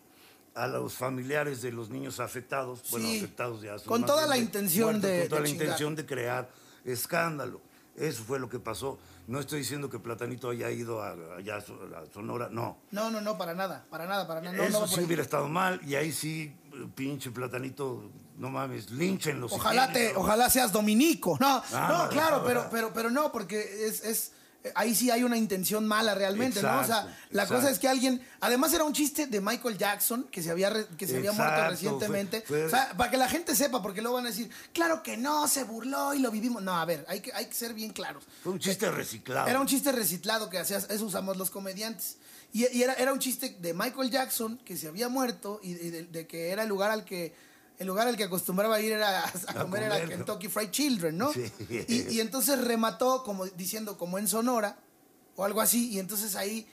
a 0.55 0.67
los 0.67 0.93
familiares 0.95 1.61
de 1.61 1.71
los 1.71 1.89
niños 1.89 2.19
afectados. 2.19 2.81
Bueno, 2.91 3.05
Sí. 3.07 3.17
afectados 3.19 3.61
ya. 3.61 3.77
Con 3.85 4.05
toda 4.05 4.25
la 4.27 4.37
intención 4.37 4.91
muertos, 4.99 5.09
de- 5.09 5.19
Con 5.21 5.29
toda 5.29 5.41
de 5.41 5.43
la 5.43 5.49
chingar. 5.51 5.65
intención 5.67 5.95
de 5.95 6.05
crear 6.05 6.49
escándalo. 6.83 7.61
Eso 7.95 8.23
fue 8.23 8.39
lo 8.39 8.49
que 8.49 8.59
pasó. 8.59 8.97
No 9.27 9.39
estoy 9.39 9.59
diciendo 9.59 9.89
que 9.89 9.99
Platanito 9.99 10.49
haya 10.49 10.71
ido 10.71 11.01
a, 11.03 11.11
allá 11.37 11.57
a 11.57 11.61
So- 11.61 11.77
a 11.95 12.11
Sonora, 12.13 12.49
no. 12.49 12.77
No, 12.91 13.11
no, 13.11 13.21
no, 13.21 13.37
para 13.37 13.53
nada, 13.53 13.85
para 13.89 14.05
nada, 14.05 14.27
para 14.27 14.41
nada. 14.41 14.55
No, 14.57 14.63
Eso 14.63 14.79
no 14.81 14.87
sí 14.87 15.01
hubiera 15.01 15.21
estado 15.21 15.47
mal 15.47 15.79
y 15.85 15.95
ahí 15.95 16.11
sí, 16.11 16.55
pinche 16.95 17.31
platanito, 17.31 18.09
no 18.37 18.49
mames, 18.49 18.89
línchenlo. 18.91 19.49
si 19.49 19.55
Ojalá 19.55 19.91
te, 19.91 20.15
ojalá 20.15 20.49
seas 20.49 20.71
dominico. 20.71 21.37
No, 21.39 21.61
Ah, 21.73 22.03
no, 22.05 22.09
claro, 22.09 22.43
pero, 22.45 22.63
no. 22.63 22.69
pero, 22.69 22.93
pero 22.93 23.09
no, 23.11 23.31
porque 23.31 23.85
es, 23.85 24.03
es 24.03 24.31
ahí 24.75 24.93
sí 24.95 25.09
hay 25.09 25.23
una 25.23 25.37
intención 25.37 25.87
mala 25.87 26.13
realmente, 26.13 26.61
¿no? 26.61 26.79
O 26.79 26.83
sea, 26.83 27.05
la 27.31 27.43
exacto. 27.43 27.55
cosa 27.55 27.69
es 27.71 27.79
que 27.79 27.87
alguien, 27.87 28.21
además 28.39 28.73
era 28.73 28.83
un 28.83 28.93
chiste 28.93 29.25
de 29.27 29.41
Michael 29.41 29.77
Jackson 29.77 30.27
que 30.31 30.43
se 30.43 30.51
había 30.51 30.69
re- 30.69 30.87
que 30.97 31.07
se 31.07 31.17
había 31.17 31.31
muerto 31.31 31.69
recientemente. 31.69 32.41
fue- 32.41 32.59
fue- 32.59 32.65
O 32.65 32.69
sea, 32.69 32.93
para 32.95 33.09
que 33.09 33.17
la 33.17 33.27
gente 33.27 33.55
sepa, 33.55 33.81
porque 33.81 34.01
luego 34.01 34.17
van 34.17 34.25
a 34.25 34.29
decir, 34.29 34.49
claro 34.73 35.01
que 35.01 35.17
no, 35.17 35.47
se 35.47 35.63
burló 35.63 36.13
y 36.13 36.19
lo 36.19 36.29
vivimos. 36.31 36.61
No, 36.61 36.77
a 36.77 36.85
ver, 36.85 37.05
hay 37.07 37.21
que, 37.21 37.31
hay 37.33 37.45
que 37.47 37.53
ser 37.53 37.73
bien 37.73 37.91
claros. 37.91 38.23
Fue 38.43 38.51
un 38.51 38.59
chiste 38.59 38.89
reciclado. 38.91 39.47
Era 39.47 39.59
un 39.59 39.67
chiste 39.67 39.91
reciclado 39.91 40.49
que 40.49 40.59
hacías, 40.59 40.87
eso 40.89 41.05
usamos 41.05 41.37
los 41.37 41.49
comediantes. 41.49 42.17
Y, 42.53 42.67
y 42.75 42.83
era, 42.83 42.93
era 42.93 43.13
un 43.13 43.19
chiste 43.19 43.55
de 43.59 43.73
Michael 43.73 44.11
Jackson 44.11 44.57
que 44.65 44.75
se 44.77 44.87
había 44.89 45.07
muerto 45.09 45.59
y, 45.63 45.73
de 45.73 46.27
que 46.27 46.49
era 46.49 46.63
el 46.63 46.69
lugar 46.69 46.91
al 46.91 47.05
que 47.05 47.33
el 47.81 47.87
lugar 47.87 48.07
al 48.07 48.15
que 48.15 48.25
acostumbraba 48.25 48.79
ir 48.79 48.91
era 48.91 49.25
a, 49.25 49.31
comer, 49.31 49.57
comer, 49.63 49.83
era. 49.83 50.07
Kentucky 50.07 50.47
Fried 50.49 50.69
Children, 50.69 51.17
¿no? 51.17 51.33
Sí. 51.33 51.51
Y, 51.87 52.15
y 52.15 52.21
entonces 52.21 52.61
remató 52.63 53.23
como 53.23 53.47
diciendo 53.47 53.97
como 53.97 54.19
en 54.19 54.27
Sonora 54.27 54.77
o 55.35 55.43
algo 55.43 55.61
así 55.61 55.89
y 55.89 55.97
entonces 55.97 56.35
ahí 56.35 56.67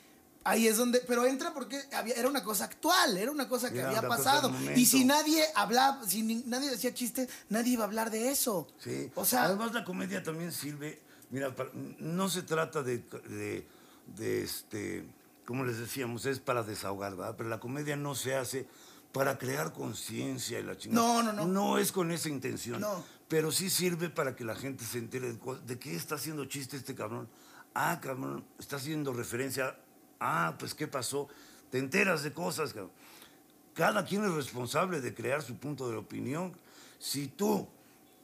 ahí 0.45 0.67
es 0.67 0.77
donde 0.77 1.01
pero 1.01 1.25
entra 1.25 1.55
porque 1.55 1.81
había, 1.93 2.15
era 2.15 2.29
una 2.29 2.45
cosa 2.45 2.65
actual, 2.65 3.17
era 3.17 3.31
una 3.31 3.49
cosa 3.49 3.73
que 3.73 3.79
Era 3.79 3.89
había 3.89 4.03
pasado 4.07 4.53
y 4.77 4.85
si 4.85 5.07
nadie 5.07 5.43
hablaba, 5.55 6.07
si 6.07 6.23
ni- 6.23 6.43
nadie 6.47 6.71
decía 6.71 6.93
chistes, 6.93 7.29
nadie 7.49 7.73
iba 7.73 7.85
a 7.85 7.87
hablar 7.87 8.11
de 8.11 8.31
eso. 8.31 8.69
Sí. 8.79 9.11
O 9.15 9.25
sea, 9.25 9.45
Además, 9.45 9.73
la 9.73 9.85
comedia 9.85 10.23
también 10.23 10.53
sirve. 10.53 11.01
Mira, 11.31 11.55
no 12.01 12.29
se 12.29 12.43
trata 12.43 12.83
de, 12.83 12.99
de, 13.29 13.67
de, 14.15 14.43
este. 14.43 15.07
Como 15.47 15.65
les 15.65 15.79
decíamos, 15.79 16.27
es 16.27 16.39
para 16.41 16.63
desahogar, 16.63 17.17
¿verdad? 17.17 17.35
Pero 17.37 17.49
la 17.49 17.61
comedia 17.61 17.97
no 17.97 18.15
se 18.15 18.35
hace 18.35 18.67
para 19.13 19.39
crear 19.39 19.73
conciencia 19.73 20.61
y 20.61 20.63
la 20.63 20.77
chingada. 20.77 21.03
No, 21.03 21.23
no, 21.23 21.33
no. 21.33 21.47
No 21.47 21.79
es 21.79 21.93
con 21.93 22.11
esa 22.11 22.29
intención. 22.29 22.81
No. 22.81 23.05
Pero 23.29 23.53
sí 23.53 23.71
sirve 23.71 24.09
para 24.09 24.35
que 24.35 24.45
la 24.45 24.55
gente 24.55 24.85
se 24.85 24.99
entere 24.99 25.33
de, 25.33 25.79
qué 25.79 25.95
está 25.95 26.17
haciendo 26.17 26.45
chiste 26.47 26.77
este 26.77 26.95
cabrón. 26.95 27.29
Ah, 27.75 28.01
cabrón, 28.01 28.45
está 28.59 28.77
haciendo 28.77 29.13
referencia. 29.13 29.77
Ah, 30.21 30.57
pues 30.59 30.75
qué 30.75 30.89
pasó. 30.89 31.29
Te 31.71 31.79
enteras 31.79 32.23
de 32.23 32.33
cosas, 32.33 32.73
cabrón. 32.73 32.93
Cada 33.75 34.05
quien 34.05 34.25
es 34.25 34.33
responsable 34.33 35.01
de 35.01 35.15
crear 35.15 35.43
su 35.43 35.57
punto 35.57 35.91
de 35.91 35.97
opinión. 35.97 36.53
Si 36.99 37.29
tú 37.29 37.69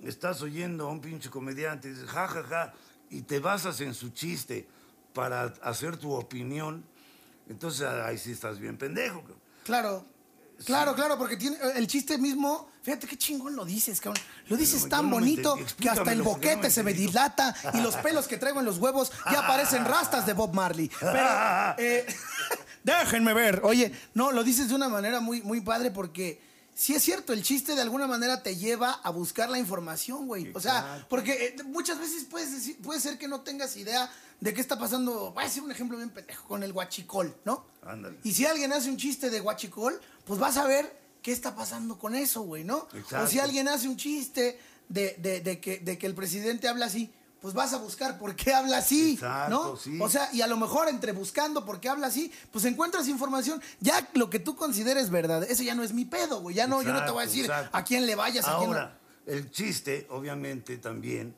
estás 0.03 0.42
oyendo 0.42 0.88
a 0.88 0.90
un 0.90 1.01
pinche 1.01 1.31
comediante 1.31 1.88
y 1.88 1.92
dices, 1.92 2.09
ja, 2.09 2.27
ja, 2.27 2.42
ja, 2.42 2.75
y 3.11 3.23
te 3.23 3.38
basas 3.38 3.81
en 3.81 3.94
su 3.94 4.11
chiste 4.11 4.66
para 5.12 5.44
hacer 5.62 5.97
tu 5.97 6.12
opinión, 6.12 6.85
entonces 7.49 7.83
ahí 7.83 8.18
sí 8.18 8.33
estás 8.33 8.59
bien 8.59 8.77
pendejo. 8.77 9.20
cabrón. 9.20 9.38
Claro. 9.64 10.13
Claro, 10.64 10.94
claro, 10.94 11.18
porque 11.18 11.37
tiene 11.37 11.57
el 11.74 11.87
chiste 11.87 12.18
mismo. 12.18 12.68
Fíjate 12.83 13.07
qué 13.07 13.16
chingón 13.16 13.57
lo 13.57 13.64
dices, 13.64 14.00
cabrón. 14.00 14.22
Lo 14.48 14.57
dices 14.57 14.88
tan 14.88 15.09
no 15.09 15.16
bonito 15.16 15.57
que 15.81 15.88
hasta 15.88 16.12
el 16.12 16.18
no 16.18 16.24
boquete 16.24 16.70
se 16.70 16.83
me 16.83 16.92
dilata 16.92 17.55
y 17.72 17.81
los 17.81 17.96
pelos 17.96 18.29
que 18.29 18.37
traigo 18.37 18.61
en 18.61 18.66
los 18.66 18.79
huevos 18.79 19.11
ya 19.33 19.46
parecen 19.46 19.85
rastas 19.85 20.27
de 20.27 20.35
Bob 20.35 20.53
Marley. 20.53 20.90
Pero, 21.00 21.18
eh, 21.79 22.07
Déjenme 22.85 23.33
ver. 23.33 23.61
Oye, 23.64 23.92
no, 24.12 24.31
lo 24.31 24.44
dices 24.44 24.68
de 24.68 24.74
una 24.74 24.88
manera 24.88 25.20
muy, 25.20 25.40
muy 25.42 25.62
padre 25.62 25.90
porque 25.90 26.40
sí 26.74 26.94
es 26.94 27.02
cierto, 27.02 27.32
el 27.32 27.42
chiste 27.42 27.74
de 27.74 27.82
alguna 27.82 28.06
manera 28.06 28.42
te 28.42 28.56
lleva 28.56 28.92
a 28.92 29.10
buscar 29.10 29.48
la 29.50 29.58
información, 29.58 30.26
güey. 30.26 30.50
O 30.54 30.60
sea, 30.60 31.06
porque 31.08 31.54
eh, 31.58 31.62
muchas 31.64 31.98
veces 31.98 32.24
puedes 32.24 32.50
decir- 32.52 32.76
puede 32.82 33.00
ser 33.00 33.16
que 33.18 33.28
no 33.28 33.40
tengas 33.42 33.76
idea 33.76 34.10
de 34.40 34.52
qué 34.52 34.60
está 34.60 34.78
pasando. 34.78 35.32
Voy 35.32 35.44
a 35.44 35.46
decir 35.46 35.62
un 35.62 35.70
ejemplo 35.70 35.96
bien 35.96 36.10
pendejo 36.10 36.46
con 36.48 36.62
el 36.62 36.72
guachicol, 36.72 37.34
¿no? 37.44 37.64
Ándale. 37.82 38.18
Y 38.24 38.32
si 38.34 38.44
alguien 38.46 38.72
hace 38.72 38.90
un 38.90 38.96
chiste 38.96 39.30
de 39.30 39.40
guachicol, 39.40 40.00
pues 40.24 40.38
vas 40.40 40.56
a 40.56 40.66
ver 40.66 41.02
qué 41.22 41.32
está 41.32 41.54
pasando 41.54 41.98
con 41.98 42.14
eso, 42.14 42.42
güey, 42.42 42.64
¿no? 42.64 42.88
Exacto. 42.92 43.24
O 43.24 43.26
si 43.28 43.38
alguien 43.38 43.68
hace 43.68 43.88
un 43.88 43.96
chiste 43.96 44.58
de, 44.88 45.16
de- 45.18 45.40
de 45.40 45.60
que, 45.60 45.78
de 45.78 45.96
que 45.96 46.06
el 46.06 46.14
presidente 46.14 46.68
habla 46.68 46.87
así, 46.87 47.10
pues 47.44 47.52
vas 47.52 47.74
a 47.74 47.76
buscar 47.76 48.18
por 48.18 48.35
qué 48.35 48.54
habla 48.54 48.78
así, 48.78 49.12
Exacto, 49.12 49.50
¿no? 49.50 49.76
sí. 49.76 49.98
O 50.00 50.09
sea, 50.09 50.30
y 50.33 50.40
a 50.40 50.46
lo 50.46 50.57
mejor 50.57 50.88
entre 50.88 51.12
buscando 51.12 51.66
por 51.66 51.78
qué 51.78 51.90
habla 51.90 52.07
así, 52.07 52.33
pues 52.50 52.64
encuentras 52.64 53.07
información. 53.07 53.61
Ya 53.80 54.09
lo 54.14 54.30
que 54.30 54.38
tú 54.38 54.57
consideres 54.57 55.11
verdad, 55.11 55.42
eso 55.42 55.62
ya 55.62 55.74
no 55.74 55.83
es 55.83 55.92
mi 55.92 56.07
pedo, 56.07 56.40
güey. 56.40 56.57
Ya 56.57 56.66
no, 56.66 56.80
yo 56.80 56.94
no 56.94 57.04
te 57.04 57.11
voy 57.11 57.22
a 57.22 57.26
decir 57.26 57.44
exacto. 57.44 57.76
a 57.76 57.85
quién 57.85 58.07
le 58.07 58.14
vayas, 58.14 58.48
a 58.48 58.57
quién 58.57 58.70
no. 58.70 58.76
Ahora, 58.78 58.98
el 59.26 59.50
chiste, 59.50 60.07
obviamente, 60.09 60.78
también 60.78 61.35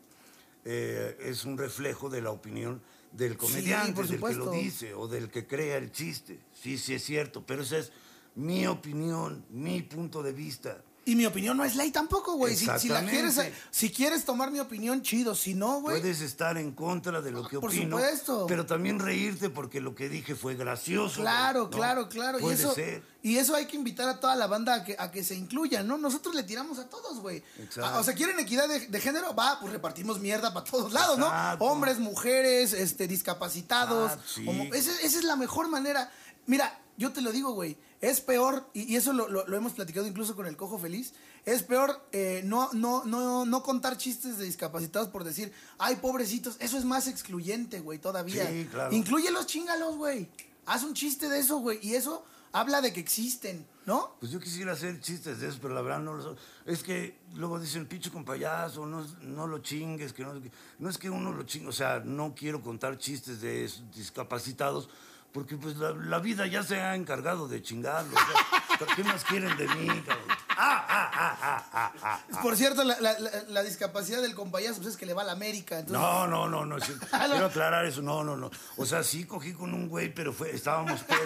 eh, 0.64 1.18
es 1.22 1.44
un 1.44 1.58
reflejo 1.58 2.08
de 2.08 2.22
la 2.22 2.30
opinión 2.30 2.80
del 3.10 3.36
comediante, 3.36 3.92
por 3.92 4.06
del 4.06 4.20
que 4.20 4.34
lo 4.34 4.52
dice 4.52 4.94
o 4.94 5.08
del 5.08 5.28
que 5.28 5.44
crea 5.44 5.76
el 5.76 5.90
chiste. 5.90 6.38
Sí, 6.54 6.78
sí 6.78 6.94
es 6.94 7.02
cierto, 7.02 7.44
pero 7.44 7.62
esa 7.62 7.78
es 7.78 7.90
mi 8.36 8.64
opinión, 8.68 9.44
mi 9.50 9.82
punto 9.82 10.22
de 10.22 10.32
vista. 10.32 10.84
Y 11.08 11.14
mi 11.14 11.24
opinión 11.24 11.56
no 11.56 11.64
es 11.64 11.76
ley 11.76 11.92
tampoco, 11.92 12.32
güey. 12.34 12.56
Si, 12.56 12.66
si 12.80 12.88
la 12.88 13.00
quieres, 13.04 13.40
si 13.70 13.90
quieres 13.92 14.24
tomar 14.24 14.50
mi 14.50 14.58
opinión, 14.58 15.02
chido. 15.02 15.36
Si 15.36 15.54
no, 15.54 15.80
güey. 15.80 16.00
Puedes 16.00 16.20
estar 16.20 16.58
en 16.58 16.72
contra 16.72 17.22
de 17.22 17.30
lo 17.30 17.46
que 17.46 17.60
por 17.60 17.70
opino, 17.70 17.96
supuesto. 17.96 18.46
pero 18.48 18.66
también 18.66 18.98
reírte 18.98 19.48
porque 19.48 19.80
lo 19.80 19.94
que 19.94 20.08
dije 20.08 20.34
fue 20.34 20.56
gracioso. 20.56 21.20
Claro, 21.20 21.62
¿no? 21.62 21.70
claro, 21.70 22.08
claro. 22.08 22.38
Y 22.40 22.42
Puede 22.42 22.56
eso, 22.56 22.74
ser. 22.74 23.04
y 23.22 23.36
eso 23.36 23.54
hay 23.54 23.66
que 23.66 23.76
invitar 23.76 24.08
a 24.08 24.18
toda 24.18 24.34
la 24.34 24.48
banda 24.48 24.74
a 24.74 24.84
que, 24.84 24.96
a 24.98 25.12
que 25.12 25.22
se 25.22 25.36
incluyan, 25.36 25.86
¿no? 25.86 25.96
Nosotros 25.96 26.34
le 26.34 26.42
tiramos 26.42 26.80
a 26.80 26.88
todos, 26.88 27.20
güey. 27.20 27.36
Exacto. 27.60 27.84
Ah, 27.84 28.00
O 28.00 28.02
sea, 28.02 28.14
¿quieren 28.14 28.40
equidad 28.40 28.68
de, 28.68 28.88
de 28.88 29.00
género? 29.00 29.32
Va, 29.32 29.60
pues 29.60 29.72
repartimos 29.72 30.18
mierda 30.18 30.52
para 30.52 30.66
todos 30.68 30.92
lados, 30.92 31.18
¿no? 31.18 31.30
Hombres, 31.60 32.00
mujeres, 32.00 32.72
este, 32.72 33.06
discapacitados. 33.06 34.10
Ah, 34.12 34.18
sí. 34.26 34.44
homo- 34.48 34.74
esa, 34.74 34.90
esa 35.02 35.18
es 35.18 35.24
la 35.24 35.36
mejor 35.36 35.68
manera. 35.68 36.10
Mira, 36.46 36.80
yo 36.96 37.12
te 37.12 37.20
lo 37.20 37.32
digo, 37.32 37.52
güey. 37.52 37.76
Es 38.00 38.20
peor, 38.20 38.68
y, 38.74 38.92
y 38.92 38.96
eso 38.96 39.12
lo, 39.12 39.28
lo- 39.28 39.46
lo 39.46 39.56
hemos 39.56 39.72
platicado 39.72 40.06
incluso 40.06 40.36
con 40.36 40.46
el 40.46 40.56
Cojo 40.56 40.78
Feliz, 40.78 41.14
es 41.46 41.62
peor 41.62 42.06
eh, 42.12 42.42
no, 42.44 42.68
no, 42.72 43.04
no, 43.04 43.46
no 43.46 43.62
contar 43.62 43.96
chistes 43.96 44.36
de 44.38 44.44
discapacitados 44.44 45.08
por 45.08 45.24
decir, 45.24 45.52
ay, 45.78 45.96
pobrecitos. 45.96 46.56
Eso 46.60 46.76
es 46.76 46.84
más 46.84 47.06
excluyente, 47.06 47.80
güey, 47.80 47.98
todavía. 47.98 48.46
Sí, 48.50 48.66
claro. 48.70 48.94
Incluye 48.94 49.30
los 49.30 49.46
chingalos, 49.46 49.96
güey. 49.96 50.28
Haz 50.66 50.82
un 50.82 50.92
chiste 50.94 51.28
de 51.28 51.38
eso, 51.38 51.58
güey. 51.58 51.78
Y 51.82 51.94
eso 51.94 52.24
habla 52.52 52.80
de 52.80 52.92
que 52.92 53.00
existen, 53.00 53.64
¿no? 53.86 54.16
Pues 54.18 54.32
yo 54.32 54.40
quisiera 54.40 54.72
hacer 54.72 55.00
chistes 55.00 55.40
de 55.40 55.48
eso, 55.48 55.58
pero 55.62 55.74
la 55.74 55.82
verdad 55.82 56.00
no 56.00 56.14
lo 56.14 56.36
Es 56.64 56.82
que 56.82 57.18
luego 57.34 57.60
dicen, 57.60 57.86
pinche 57.86 58.10
con 58.10 58.24
payaso, 58.24 58.84
no, 58.86 59.06
no 59.22 59.46
lo 59.46 59.58
chingues, 59.60 60.12
que 60.12 60.24
no, 60.24 60.34
no 60.78 60.90
es 60.90 60.98
que 60.98 61.08
uno 61.10 61.32
lo 61.32 61.44
chingue, 61.44 61.68
o 61.68 61.72
sea, 61.72 62.00
no 62.04 62.34
quiero 62.34 62.60
contar 62.62 62.98
chistes 62.98 63.40
de 63.40 63.70
discapacitados, 63.94 64.88
porque 65.36 65.56
pues 65.58 65.76
la, 65.76 65.90
la 65.92 66.18
vida 66.18 66.46
ya 66.46 66.62
se 66.62 66.80
ha 66.80 66.94
encargado 66.96 67.46
de 67.46 67.60
chingarlos. 67.62 68.14
o 68.14 68.84
sea, 68.84 68.96
¿Qué 68.96 69.04
más 69.04 69.22
quieren 69.24 69.54
de 69.58 69.68
mí, 69.68 69.86
cabrón? 70.00 70.24
Ah, 70.48 70.86
ah, 70.88 71.10
ah, 71.12 71.38
ah, 71.42 71.66
ah, 71.74 71.92
ah, 72.02 72.20
ah. 72.32 72.40
Por 72.42 72.56
cierto, 72.56 72.82
la, 72.84 72.98
la- 73.02 73.18
la- 73.18 73.30
la 73.50 73.62
discapacidad 73.62 74.22
del 74.22 74.34
compayazo 74.34 74.76
pues 74.80 74.94
es 74.94 74.96
que 74.96 75.04
le 75.04 75.12
va 75.12 75.20
a 75.20 75.24
la 75.26 75.32
América. 75.32 75.78
Entonces, 75.78 76.00
No, 76.00 76.26
no, 76.26 76.48
no, 76.48 76.64
no. 76.64 76.76
Ah, 77.12 77.26
quiero 77.30 77.46
aclarar 77.46 77.84
eso. 77.84 78.00
No, 78.00 78.24
no, 78.24 78.34
no. 78.34 78.50
O 78.78 78.86
sea, 78.86 79.02
sí 79.04 79.24
cogí 79.24 79.52
con 79.52 79.74
un 79.74 79.88
güey, 79.90 80.12
pero 80.14 80.32
fue, 80.32 80.50
estábamos 80.54 81.02
pedos. 81.02 81.20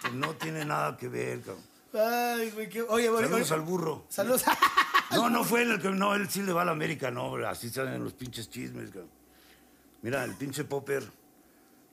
Pues 0.00 0.12
no 0.14 0.34
tiene 0.34 0.64
nada 0.64 0.96
que 0.96 1.06
ver, 1.08 1.42
cabrón. 1.42 1.62
Ay, 1.94 2.50
güey, 2.50 2.68
qué... 2.68 2.82
Oye, 2.82 3.08
güey, 3.08 3.22
Saludos 3.22 3.50
oye, 3.50 3.54
al 3.54 3.60
burro. 3.60 4.04
Saludos. 4.08 4.42
No, 5.12 5.30
no 5.30 5.44
fue 5.44 5.62
él 5.62 5.70
el 5.70 5.80
que. 5.80 5.90
No, 5.90 6.14
él 6.16 6.28
sí 6.28 6.42
le 6.42 6.52
va 6.52 6.62
a 6.62 6.64
la 6.64 6.72
América, 6.72 7.12
no, 7.12 7.36
así 7.46 7.70
salen 7.70 8.02
los 8.02 8.14
pinches 8.14 8.50
chismes, 8.50 8.88
cabrón. 8.90 9.10
Mira, 10.02 10.24
el 10.24 10.34
pinche 10.34 10.64
Popper. 10.64 11.21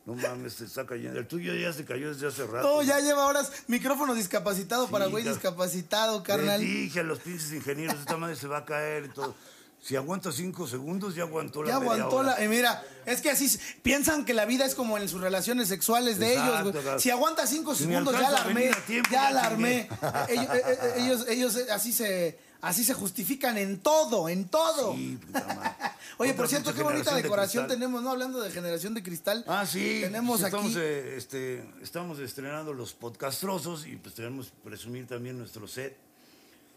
No 0.09 0.15
mames, 0.15 0.53
se 0.53 0.65
está 0.65 0.85
cayendo. 0.85 1.19
El 1.19 1.27
tuyo 1.27 1.53
ya 1.53 1.71
se 1.71 1.85
cayó 1.85 2.11
desde 2.13 2.27
hace 2.27 2.45
rato. 2.47 2.67
No, 2.67 2.81
ya 2.81 2.99
lleva 2.99 3.25
horas 3.27 3.51
micrófono 3.67 4.15
discapacitado 4.15 4.87
para 4.89 5.05
güey 5.05 5.23
discapacitado, 5.23 6.23
carnal. 6.23 6.59
Dije 6.61 7.01
a 7.01 7.03
los 7.03 7.19
pinches 7.19 7.51
ingenieros, 7.53 7.99
esta 7.99 8.17
madre 8.17 8.35
se 8.35 8.47
va 8.47 8.59
a 8.59 8.65
caer 8.65 9.05
y 9.05 9.09
todo. 9.09 9.35
Si 9.81 9.95
aguanta 9.95 10.31
cinco 10.33 10.67
segundos, 10.67 11.15
ya 11.15 11.23
aguantó 11.23 11.63
la 11.63 11.69
Ya 11.69 11.79
media 11.79 11.93
aguantó 11.93 12.15
hora. 12.17 12.31
la. 12.31 12.43
eh, 12.43 12.49
mira, 12.49 12.83
es 13.05 13.21
que 13.21 13.29
así 13.31 13.57
piensan 13.81 14.25
que 14.25 14.33
la 14.33 14.43
vida 14.45 14.65
es 14.65 14.75
como 14.75 14.97
en 14.97 15.07
sus 15.07 15.21
relaciones 15.21 15.69
sexuales 15.69 16.19
de 16.19 16.33
Exacto, 16.33 16.51
ellos, 16.59 16.71
güey. 16.73 16.83
claro. 16.83 16.99
Si 16.99 17.09
aguanta 17.11 17.47
cinco 17.47 17.73
Si 17.75 17.83
segundos, 17.85 18.13
ya 18.19 18.29
la 18.29 18.37
armé. 18.39 18.71
tiempo, 18.87 19.09
ya 19.09 19.21
ya 19.29 19.31
la 19.31 19.41
armé. 19.43 19.87
chingué. 20.27 20.33
ellos, 20.33 20.49
eh, 20.53 20.63
eh, 20.65 20.93
ellos, 20.97 21.25
ellos 21.29 21.55
eh, 21.55 21.67
así 21.71 21.93
se, 21.93 22.37
así 22.59 22.83
se 22.83 22.93
justifican 22.93 23.57
en 23.57 23.79
todo, 23.79 24.27
en 24.27 24.49
todo. 24.49 24.93
Sí, 24.95 25.17
puta 25.25 25.45
madre. 25.47 25.71
Oye, 26.17 26.33
por 26.33 26.47
cierto, 26.47 26.73
qué 26.73 26.83
bonita 26.83 27.15
de 27.15 27.21
decoración 27.23 27.67
tenemos, 27.67 28.01
¿no? 28.03 28.11
Hablando 28.11 28.41
de 28.41 28.51
generación 28.51 28.93
de 28.93 29.03
cristal. 29.03 29.43
Ah, 29.47 29.65
sí. 29.65 29.99
Tenemos 30.01 30.39
pues 30.41 30.51
estamos, 30.51 30.71
aquí. 30.71 30.79
eh, 30.79 31.15
este, 31.17 31.69
estamos 31.81 32.19
estrenando 32.19 32.73
los 32.73 32.93
podcastrosos 32.93 33.87
y 33.87 33.95
pues 33.95 34.15
tenemos 34.15 34.47
que 34.47 34.55
presumir 34.69 35.07
también 35.07 35.37
nuestro 35.37 35.67
set 35.67 35.95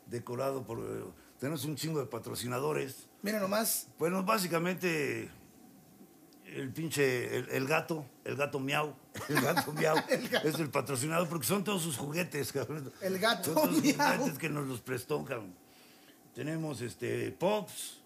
decorado 0.06 0.62
por... 0.64 0.78
eh, 0.78 1.04
tenemos 1.40 1.64
un 1.64 1.74
chingo 1.76 1.98
de 1.98 2.06
patrocinadores. 2.06 3.06
Mira 3.22 3.40
nomás. 3.40 3.88
Bueno, 3.98 4.22
básicamente 4.22 5.28
el 6.46 6.70
pinche, 6.70 7.36
el, 7.38 7.48
el 7.48 7.66
gato, 7.66 8.04
el 8.24 8.36
gato 8.36 8.60
miau, 8.60 8.94
el 9.28 9.40
gato 9.40 9.72
miau 9.72 9.96
es 10.44 10.54
el 10.60 10.70
patrocinador 10.70 11.28
porque 11.28 11.46
son 11.46 11.64
todos 11.64 11.82
sus 11.82 11.96
juguetes, 11.96 12.52
cabrón. 12.52 12.92
El 13.00 13.18
gato 13.18 13.44
Son 13.44 13.54
todos 13.54 13.76
sus 13.76 13.82
miau. 13.96 14.18
juguetes 14.18 14.38
que 14.38 14.48
nos 14.48 14.66
los 14.68 14.80
prestó, 14.80 15.24
cabrón. 15.24 15.54
Tenemos 16.34 16.80
este 16.80 17.30
Pops, 17.32 18.01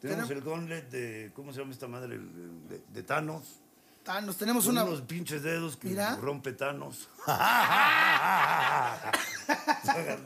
tenemos 0.00 0.30
el 0.30 0.40
gauntlet 0.42 0.88
de, 0.90 1.32
¿cómo 1.34 1.52
se 1.52 1.58
llama 1.60 1.72
esta 1.72 1.88
madre? 1.88 2.18
De, 2.18 2.80
de 2.92 3.02
Thanos. 3.02 3.60
Ah, 4.06 4.20
nos 4.22 4.36
tenemos 4.38 4.64
Con 4.64 4.72
una. 4.72 4.84
unos 4.84 5.02
pinches 5.02 5.42
dedos 5.42 5.76
que 5.76 5.88
Mira. 5.88 6.16
rompe 6.16 6.52
Thanos. 6.54 7.08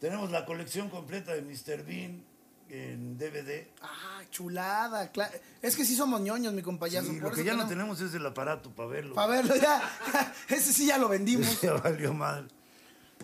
Tenemos 0.00 0.30
la 0.30 0.44
colección 0.44 0.88
completa 0.90 1.32
de 1.34 1.42
Mr. 1.42 1.84
Bean 1.84 2.22
en 2.68 3.16
DVD. 3.18 3.66
Ah, 3.82 4.20
chulada. 4.30 5.12
cla- 5.12 5.30
Es 5.62 5.76
que 5.76 5.84
sí 5.84 5.96
somos 5.96 6.20
ñoños, 6.20 6.52
mi 6.52 6.62
compayazo. 6.62 7.10
Sí, 7.10 7.20
lo 7.20 7.30
que 7.30 7.44
ya 7.44 7.54
no 7.54 7.66
tenemos- 7.66 8.00
es 8.00 8.14
el 8.14 8.26
aparato 8.26 8.70
para 8.70 8.88
verlo. 8.88 9.14
Para 9.14 9.28
verlo, 9.28 9.54
ya. 9.56 9.80
Ese 10.48 10.72
sí 10.72 10.86
ya 10.86 10.98
lo 10.98 11.08
vendimos. 11.08 11.60
Ya 11.60 11.74
valió 11.74 12.12
madre. 12.12 12.48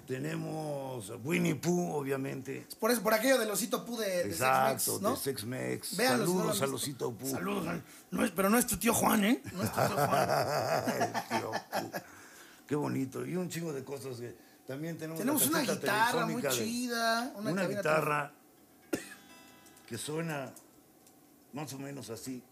Tenemos 0.07 1.13
Winnie 1.25 1.55
Pooh, 1.55 1.95
obviamente. 1.95 2.67
Por 2.81 2.91
eso, 2.91 3.03
por 3.03 3.15
aquello 3.15 3.39
del 3.39 3.51
osito 3.51 3.85
pu 3.85 3.97
de, 3.97 4.23
Exacto, 4.23 4.79
Sex 4.79 5.01
Mex, 5.01 5.03
¿no? 5.03 5.11
de 5.11 5.17
Sex 5.17 5.45
Mex. 5.45 5.93
No 5.93 6.05
Saludos 6.05 6.57
han 6.63 6.69
al 6.69 6.75
osito 6.75 7.13
Pooh. 7.13 7.31
Saludos. 7.31 7.67
al- 7.69 7.83
No 8.11 8.25
es, 8.25 8.31
pero 8.33 8.51
no 8.51 8.59
es 8.59 8.67
tu 8.67 8.77
tío 8.77 8.93
Juan, 8.93 9.25
¿eh? 9.25 9.43
No 9.53 9.63
es 9.63 9.73
tu 9.73 9.81
tío 9.81 10.07
Juan. 10.07 10.29
El 11.03 11.13
tío 11.29 11.51
Pooh. 11.71 11.91
Qué 12.67 12.75
bonito. 12.75 13.25
Y 13.25 13.37
un 13.37 13.49
chingo 13.49 13.73
de 13.73 13.85
cosas 13.85 14.17
que 14.19 14.35
también 14.67 14.99
tenemos. 14.99 15.19
Tenemos 15.19 15.47
una 15.47 15.61
guitarra 15.61 16.27
muy 16.27 16.43
chida. 16.49 17.33
Una, 17.37 17.67
guitarra 17.67 18.33
que 19.87 19.99
suena 19.99 20.53
más 21.53 21.73
o 21.73 21.79
menos 21.79 22.11
así. 22.11 22.43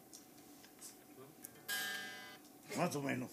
Más 2.76 2.94
o 2.94 3.02
menos. 3.02 3.30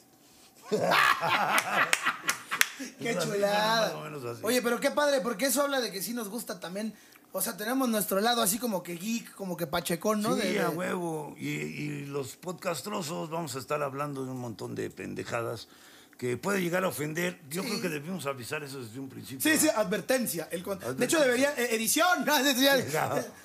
Qué 2.99 3.17
chulada. 3.17 3.87
más 3.87 3.93
o 3.95 4.01
menos 4.01 4.25
así. 4.25 4.41
Oye, 4.43 4.61
pero 4.61 4.79
qué 4.79 4.91
padre, 4.91 5.21
porque 5.21 5.45
eso 5.47 5.61
habla 5.61 5.81
de 5.81 5.91
que 5.91 6.01
sí 6.01 6.13
nos 6.13 6.29
gusta 6.29 6.59
también. 6.59 6.93
O 7.33 7.41
sea, 7.41 7.57
tenemos 7.57 7.89
nuestro 7.89 8.19
lado 8.21 8.41
así 8.41 8.57
como 8.57 8.81
que 8.81 8.95
geek, 8.95 9.33
como 9.35 9.57
que 9.57 9.67
pachecón, 9.67 10.21
¿no? 10.21 10.35
Sí, 10.35 10.41
De- 10.41 10.53
de- 10.53 10.59
a 10.61 10.69
huevo. 10.69 11.35
Y, 11.37 11.49
y 11.49 12.05
los 12.05 12.35
podcastrosos 12.37 13.29
vamos 13.29 13.55
a 13.55 13.59
estar 13.59 13.83
hablando 13.83 14.23
de 14.25 14.31
un 14.31 14.39
montón 14.39 14.75
de 14.75 14.89
pendejadas 14.89 15.67
que 16.17 16.35
puede 16.35 16.61
llegar 16.61 16.83
a 16.83 16.87
ofender. 16.87 17.39
Yo 17.47 17.61
Sí. 17.61 17.69
creo 17.69 17.81
que 17.81 17.89
debimos 17.89 18.25
avisar 18.25 18.63
eso 18.63 18.83
desde 18.83 18.99
un 18.99 19.07
principio. 19.07 19.39
Sí, 19.51 19.57
sí, 19.59 19.69
advertencia. 19.69 20.47
El 20.51 20.63
De 20.97 21.05
hecho, 21.05 21.19
deberían. 21.19 21.53
eh, 21.57 21.67
edición. 21.75 22.25
¿no? 22.25 22.33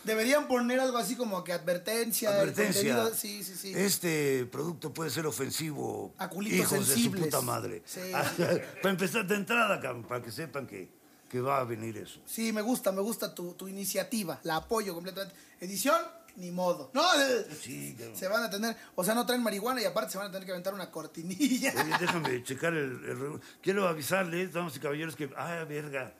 Deberían, 0.05 0.49
poner 0.49 0.81
algo 0.81 0.97
así 0.97 1.15
como 1.15 1.45
que 1.45 1.53
advertencia. 1.53 2.31
Advertencia. 2.31 3.11
Sí, 3.15 3.45
sí, 3.45 3.55
sí. 3.57 3.73
Este 3.77 4.47
producto 4.47 4.93
puede 4.93 5.11
ser 5.11 5.27
ofensivo. 5.27 6.15
A 6.17 6.29
culitos 6.31 6.73
hijos 6.73 6.89
de 6.89 6.95
su 6.97 7.13
puta 7.13 7.41
madre. 7.43 7.83
Sí. 7.85 8.01
para 8.83 8.91
empezar 8.91 9.27
de 9.27 9.35
entrada, 9.35 9.79
para 10.09 10.23
que 10.23 10.33
sepan 10.33 10.67
que, 10.67 10.91
que 11.29 11.41
va 11.43 11.61
a 11.61 11.65
venir 11.65 11.99
eso. 11.99 12.21
Sí, 12.25 12.53
me 12.55 12.63
gusta, 12.63 12.91
me 12.91 13.03
gusta 13.03 13.35
tu, 13.35 13.53
tu 13.53 13.69
iniciativa. 13.69 14.41
La 14.45 14.57
apoyo 14.57 14.95
completamente. 14.95 15.37
Edición, 15.61 16.01
ni 16.37 16.51
modo. 16.51 16.91
No, 16.95 17.03
eh, 17.21 17.47
Sí, 17.61 17.95
cabrón. 17.99 18.17
se 18.17 18.29
van 18.29 18.43
a 18.45 18.51
tener. 18.51 18.77
O 18.95 19.05
sea, 19.05 19.15
no 19.15 19.27
traen 19.27 19.43
marihuana 19.43 19.81
y 19.81 19.85
aparte 19.85 20.13
se 20.13 20.19
van 20.19 20.29
a 20.29 20.31
tener 20.33 20.45
que 20.47 20.53
aventar 20.53 20.75
una 20.75 20.91
cortinilla. 20.91 21.73
Oye, 21.77 21.95
déjame 22.01 22.43
checar 22.43 22.73
el, 22.75 23.05
el 23.05 23.41
Quiero 23.63 23.87
avisarles, 23.89 24.53
damas 24.53 24.77
y 24.77 24.81
caballeros, 24.81 25.15
que. 25.17 25.31
¡Ah, 25.37 25.65
verga! 25.69 26.13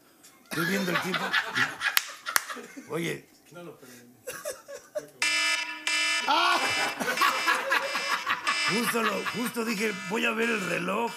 Estoy 0.51 0.67
viendo 0.67 0.91
el 0.93 1.01
tiempo. 1.03 1.25
Oye. 2.91 3.29
Justo, 8.71 9.03
lo, 9.03 9.13
justo 9.37 9.65
dije, 9.65 9.93
voy 10.09 10.25
a 10.25 10.31
ver 10.31 10.49
el 10.49 10.61
reloj. 10.69 11.11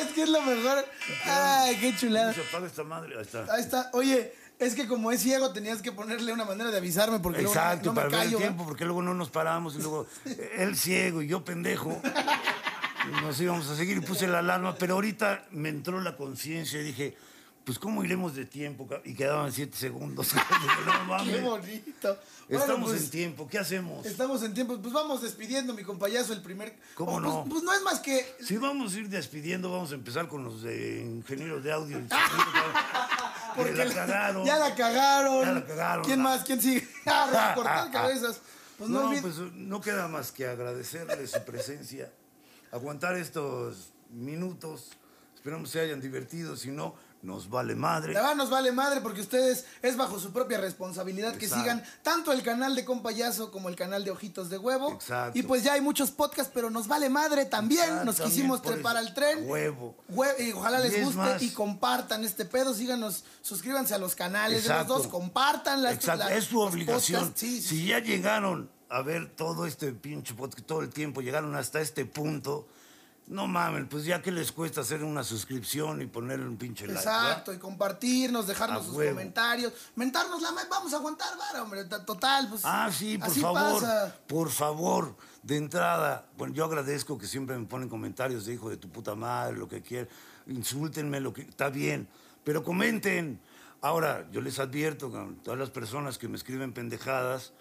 es 0.00 0.06
que 0.12 0.22
es 0.22 0.28
lo 0.28 0.42
mejor. 0.42 0.84
Ay, 1.24 1.76
qué 1.78 1.96
chulada. 1.96 2.32
Se 2.34 2.42
apaga 2.42 2.66
esta 2.66 2.84
madre. 2.84 3.16
Ahí 3.16 3.22
está. 3.22 3.46
Ahí 3.50 3.60
está. 3.62 3.90
Oye, 3.92 4.34
es 4.58 4.74
que 4.74 4.86
como 4.86 5.12
es 5.12 5.20
ciego 5.22 5.52
tenías 5.52 5.82
que 5.82 5.92
ponerle 5.92 6.32
una 6.32 6.44
manera 6.44 6.70
de 6.70 6.78
avisarme 6.78 7.18
porque 7.20 7.42
luego 7.42 7.54
no- 7.54 7.60
Exacto, 7.60 7.86
no, 7.86 7.92
me 7.92 7.96
para 7.96 8.08
ver 8.08 8.18
el 8.20 8.24
callo. 8.26 8.38
tiempo, 8.38 8.64
porque 8.66 8.84
luego 8.84 9.02
no 9.02 9.14
nos 9.14 9.30
paramos 9.30 9.74
y 9.76 9.78
luego 9.78 10.06
él 10.56 10.76
ciego 10.76 11.22
y 11.22 11.28
yo 11.28 11.44
pendejo. 11.44 12.00
Nos 13.22 13.40
íbamos 13.40 13.68
a 13.68 13.76
seguir 13.76 13.98
y 13.98 14.00
puse 14.00 14.26
la 14.26 14.40
alarma, 14.40 14.74
pero 14.76 14.94
ahorita 14.94 15.44
me 15.52 15.68
entró 15.68 16.00
la 16.00 16.16
conciencia 16.16 16.80
y 16.80 16.84
dije, 16.84 17.16
pues 17.64 17.78
¿cómo 17.78 18.02
iremos 18.04 18.34
de 18.34 18.46
tiempo? 18.46 18.88
Y 19.04 19.14
quedaban 19.14 19.52
siete 19.52 19.76
segundos. 19.76 20.32
No 21.06 21.24
Qué 21.24 21.40
bonito. 21.40 22.18
Bueno, 22.48 22.62
Estamos 22.64 22.90
pues, 22.90 23.02
en 23.02 23.10
tiempo, 23.10 23.48
¿qué 23.48 23.58
hacemos? 23.58 24.06
Estamos 24.06 24.42
en 24.44 24.54
tiempo. 24.54 24.78
Pues 24.80 24.92
vamos 24.92 25.22
despidiendo, 25.22 25.72
mi 25.74 25.82
compayazo, 25.82 26.32
el 26.32 26.42
primer. 26.42 26.76
¿Cómo 26.94 27.12
Oh, 27.14 27.20
no? 27.20 27.40
Pues, 27.42 27.54
pues 27.54 27.62
no 27.64 27.72
es 27.72 27.82
más 27.82 27.98
que. 28.00 28.24
Si 28.40 28.56
vamos 28.56 28.94
a 28.94 28.98
ir 28.98 29.08
despidiendo, 29.08 29.70
vamos 29.70 29.90
a 29.92 29.94
empezar 29.94 30.28
con 30.28 30.44
los 30.44 30.62
de 30.62 31.02
ingenieros 31.02 31.62
de 31.64 31.72
audio. 31.72 31.98
Porque 33.56 33.74
que 33.74 33.84
la 33.84 33.94
cagaron. 33.94 34.44
Ya 34.44 34.58
la 34.58 34.74
cagaron. 34.74 35.44
Ya 35.44 35.52
la 35.52 35.64
cagaron. 35.64 36.04
¿Quién 36.04 36.22
más? 36.22 36.44
¿Quién 36.44 36.60
sigue? 36.60 36.86
Ah, 37.06 37.52
cortar 37.54 37.78
Ah, 37.78 37.84
ah, 37.86 37.90
cabezas. 37.90 38.40
Pues 38.78 38.90
no, 38.90 39.12
no, 39.12 39.20
pues 39.22 39.38
no 39.54 39.80
queda 39.80 40.06
más 40.08 40.32
que 40.32 40.46
agradecerle 40.46 41.26
su 41.26 41.42
presencia, 41.44 42.12
aguantar 42.70 43.16
estos 43.16 43.92
minutos. 44.10 44.90
Esperamos 45.34 45.70
se 45.70 45.80
hayan 45.80 46.00
divertido, 46.00 46.56
si 46.56 46.70
no, 46.70 46.94
nos 47.26 47.50
vale 47.50 47.74
madre. 47.74 48.14
La 48.14 48.20
verdad 48.20 48.36
nos 48.36 48.50
vale 48.50 48.70
madre 48.70 49.00
porque 49.00 49.20
ustedes 49.20 49.64
es 49.82 49.96
bajo 49.96 50.18
su 50.20 50.32
propia 50.32 50.58
responsabilidad 50.58 51.34
que 51.36 51.48
sigan 51.48 51.82
tanto 52.02 52.32
el 52.32 52.42
canal 52.42 52.76
de 52.76 52.84
Compayazo 52.84 53.50
como 53.50 53.68
el 53.68 53.74
canal 53.76 54.04
de 54.04 54.12
Ojitos 54.12 54.48
de 54.48 54.58
Huevo. 54.58 54.92
Exacto. 54.92 55.36
Y 55.38 55.42
pues 55.42 55.64
ya 55.64 55.72
hay 55.72 55.80
muchos 55.80 56.12
podcasts, 56.12 56.52
pero 56.54 56.70
nos 56.70 56.86
vale 56.86 57.08
madre 57.10 57.44
también. 57.44 58.04
Nos 58.04 58.20
quisimos 58.20 58.62
trepar 58.62 58.96
al 58.96 59.12
tren. 59.12 59.48
Huevo. 59.48 59.96
Hue- 60.14 60.38
y 60.48 60.52
ojalá 60.52 60.78
les 60.78 60.96
Y 60.96 61.00
guste 61.02 61.16
más- 61.16 61.42
y 61.42 61.50
compartan 61.50 62.24
este 62.24 62.44
pedo. 62.44 62.72
Síganos, 62.72 63.24
suscríbanse 63.42 63.94
a 63.94 63.98
los 63.98 64.14
canales 64.14 64.62
de 64.64 64.72
los 64.74 64.86
dos, 64.86 65.06
compartan 65.08 65.82
las 65.82 65.94
Exacto, 65.94 66.24
la- 66.28 66.34
es 66.36 66.44
su 66.44 66.60
obligación. 66.60 67.20
podcasts. 67.22 67.40
Sí, 67.40 67.60
sí, 67.60 67.68
si 67.80 67.86
ya 67.88 67.98
llegaron 67.98 68.70
a 68.88 69.02
ver 69.02 69.34
todo 69.34 69.66
este 69.66 69.90
pinche 69.92 70.34
podcast 70.34 70.64
todo 70.64 70.80
el 70.82 70.90
tiempo, 70.90 71.20
llegaron 71.20 71.56
hasta 71.56 71.80
este 71.80 72.04
punto, 72.04 72.68
no 73.28 73.46
mamen, 73.48 73.88
pues 73.88 74.04
ya 74.04 74.22
que 74.22 74.30
les 74.30 74.52
cuesta 74.52 74.82
hacer 74.82 75.02
una 75.02 75.24
suscripción 75.24 76.00
y 76.00 76.06
ponerle 76.06 76.46
un 76.46 76.56
pinche 76.56 76.86
like. 76.86 76.98
Exacto, 77.00 77.50
¿verdad? 77.50 77.54
y 77.54 77.58
compartirnos, 77.58 78.46
dejarnos 78.46 78.82
A 78.82 78.84
sus 78.86 78.94
huevo. 78.94 79.10
comentarios, 79.12 79.72
mentarnos 79.96 80.40
la 80.42 80.52
madre, 80.52 80.68
vamos 80.70 80.92
a 80.92 80.96
aguantar, 80.96 81.36
vara, 81.36 81.62
hombre, 81.62 81.84
ta- 81.86 82.04
total, 82.04 82.48
pues. 82.48 82.62
Ah, 82.64 82.88
sí, 82.92 83.18
por 83.18 83.28
así 83.28 83.40
favor, 83.40 83.82
pasa. 83.82 84.16
por 84.28 84.50
favor, 84.50 85.16
de 85.42 85.56
entrada, 85.56 86.26
bueno, 86.36 86.54
yo 86.54 86.64
agradezco 86.64 87.18
que 87.18 87.26
siempre 87.26 87.58
me 87.58 87.66
ponen 87.66 87.88
comentarios 87.88 88.46
de 88.46 88.54
hijo 88.54 88.70
de 88.70 88.76
tu 88.76 88.88
puta 88.88 89.14
madre, 89.16 89.56
lo 89.56 89.68
que 89.68 89.82
quieran, 89.82 90.08
insúltenme, 90.46 91.20
lo 91.20 91.32
que 91.32 91.42
está 91.42 91.68
bien, 91.68 92.08
pero 92.44 92.62
comenten. 92.62 93.40
Ahora, 93.82 94.26
yo 94.32 94.40
les 94.40 94.58
advierto, 94.58 95.10
cabrón, 95.12 95.36
todas 95.44 95.58
las 95.58 95.70
personas 95.70 96.16
que 96.18 96.28
me 96.28 96.36
escriben 96.36 96.72
pendejadas, 96.72 97.52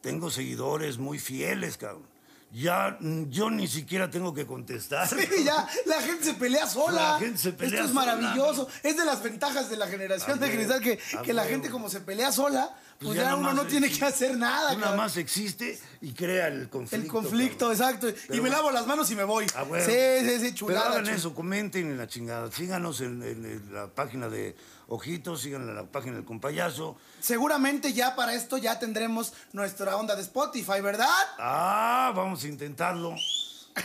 tengo 0.00 0.30
seguidores 0.30 0.98
muy 0.98 1.18
fieles, 1.18 1.76
cabrón. 1.78 2.11
Ya, 2.52 2.98
mm, 3.00 3.30
yo 3.30 3.50
ni 3.50 3.66
siquiera 3.66 4.10
tengo 4.10 4.34
que 4.34 4.46
contestar. 4.46 5.08
Sí, 5.08 5.16
ya, 5.44 5.66
la 5.86 6.02
gente 6.02 6.24
se 6.24 6.34
pelea 6.34 6.66
sola. 6.66 7.12
La 7.14 7.18
gente 7.18 7.38
se 7.38 7.52
pelea 7.52 7.80
Esto 7.80 7.88
es 7.88 7.94
sola. 7.94 8.16
maravilloso. 8.16 8.68
Es 8.82 8.96
de 8.96 9.04
las 9.06 9.22
ventajas 9.22 9.70
de 9.70 9.76
la 9.78 9.86
generación 9.86 10.38
A 10.42 10.46
de 10.46 10.52
cristal 10.54 10.80
que, 10.80 10.98
que 11.24 11.32
la 11.32 11.44
gente 11.44 11.70
como 11.70 11.88
se 11.88 12.00
pelea 12.00 12.30
sola, 12.30 12.76
pues, 13.02 13.16
ya, 13.16 13.36
uno 13.36 13.52
no 13.52 13.64
tiene 13.66 13.90
que 13.90 14.04
hacer 14.04 14.36
nada. 14.36 14.74
Nada 14.76 14.96
más 14.96 15.16
existe 15.16 15.78
y 16.00 16.12
crea 16.12 16.48
el 16.48 16.68
conflicto. 16.68 17.04
El 17.04 17.10
conflicto, 17.10 17.68
cabrón. 17.70 17.72
exacto. 18.06 18.34
y 18.34 18.40
me 18.40 18.50
lavo 18.50 18.70
las 18.70 18.86
manos 18.86 19.10
y 19.10 19.16
me 19.16 19.24
voy. 19.24 19.46
Ah, 19.54 19.62
bueno. 19.64 19.84
Sí, 19.84 19.92
sí, 20.28 20.40
sí, 20.40 20.54
chulada. 20.54 20.82
Pero 20.90 20.94
hagan 21.00 21.06
chul- 21.06 21.16
eso, 21.16 21.34
comenten 21.34 21.86
en 21.90 21.98
la 21.98 22.06
chingada. 22.06 22.50
Síganos 22.52 23.00
en, 23.00 23.22
en- 23.22 23.44
en 23.44 23.74
la 23.74 23.86
página 23.88 24.28
de 24.28 24.54
Ojitos, 24.88 25.40
síganos 25.42 25.68
en 25.68 25.74
la 25.76 25.84
página 25.84 26.16
del 26.16 26.24
Compayazo. 26.24 26.96
Seguramente 27.20 27.92
ya 27.92 28.14
para 28.14 28.34
esto 28.34 28.58
ya 28.58 28.78
tendremos 28.78 29.32
nuestra 29.52 29.96
onda 29.96 30.14
de 30.16 30.22
Spotify, 30.22 30.80
¿verdad? 30.82 31.08
Ah, 31.38 32.12
vamos 32.14 32.44
a 32.44 32.48
intentarlo. 32.48 33.14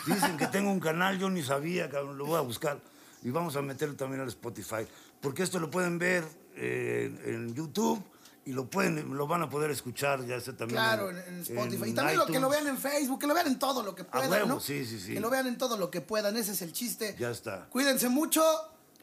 Dicen 0.06 0.36
que 0.38 0.48
tengo 0.48 0.70
un 0.70 0.80
canal, 0.82 1.18
yo 1.18 1.30
ni 1.30 1.44
sabía, 1.44 1.90
cabrón, 1.90 2.18
lo 2.18 2.26
voy 2.26 2.38
a 2.38 2.42
buscar. 2.42 2.80
Y 3.24 3.30
vamos 3.30 3.56
a 3.56 3.62
meterlo 3.62 3.96
también 3.96 4.22
al 4.22 4.28
Spotify. 4.28 4.86
Porque 5.22 5.44
esto 5.44 5.60
lo 5.60 5.70
pueden 5.72 5.98
ver 5.98 6.24
eh, 6.56 7.12
en 7.26 7.54
YouTube 7.56 8.04
y 8.48 8.54
lo 8.54 8.70
pueden, 8.70 9.16
lo 9.18 9.28
van 9.28 9.42
a 9.44 9.50
poder 9.50 9.70
escuchar 9.72 10.26
ya 10.26 10.40
sea 10.40 10.56
también 10.56 10.80
Claro, 10.82 11.10
en, 11.10 11.18
en 11.18 11.42
Spotify. 11.42 11.84
en 11.84 11.90
y 11.90 11.94
también 11.94 12.18
lo 12.18 12.26
que 12.26 12.40
lo 12.40 12.50
vean 12.50 12.66
en 12.68 12.78
Facebook, 12.78 13.20
que 13.20 13.28
lo 13.28 13.34
vean 13.34 13.48
en 13.48 13.60
todo 13.60 13.84
lo 13.84 13.94
que 13.94 14.06
puedan, 14.06 14.32
huevo, 14.32 14.46
¿no? 14.48 14.60
sí, 14.62 14.86
sí, 14.86 15.00
sí. 15.00 15.14
Que 15.14 15.20
lo 15.20 15.30
vean 15.30 15.48
en 15.48 15.58
todo 15.58 15.76
lo 15.78 15.92
que 15.92 16.00
puedan, 16.00 16.38
ese 16.38 16.54
es 16.54 16.62
el 16.62 16.72
chiste. 16.72 17.16
Ya 17.20 17.30
está. 17.30 17.66
Cuídense 17.70 18.08
mucho. 18.08 18.42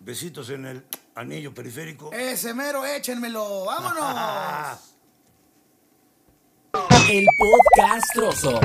Besitos 0.00 0.48
en 0.50 0.64
el 0.64 0.84
anillo 1.14 1.52
periférico. 1.54 2.10
Ese 2.12 2.54
mero, 2.54 2.84
échenmelo. 2.86 3.66
¡Vámonos! 3.66 4.78
El 7.10 7.26
podcastroso. 7.38 8.60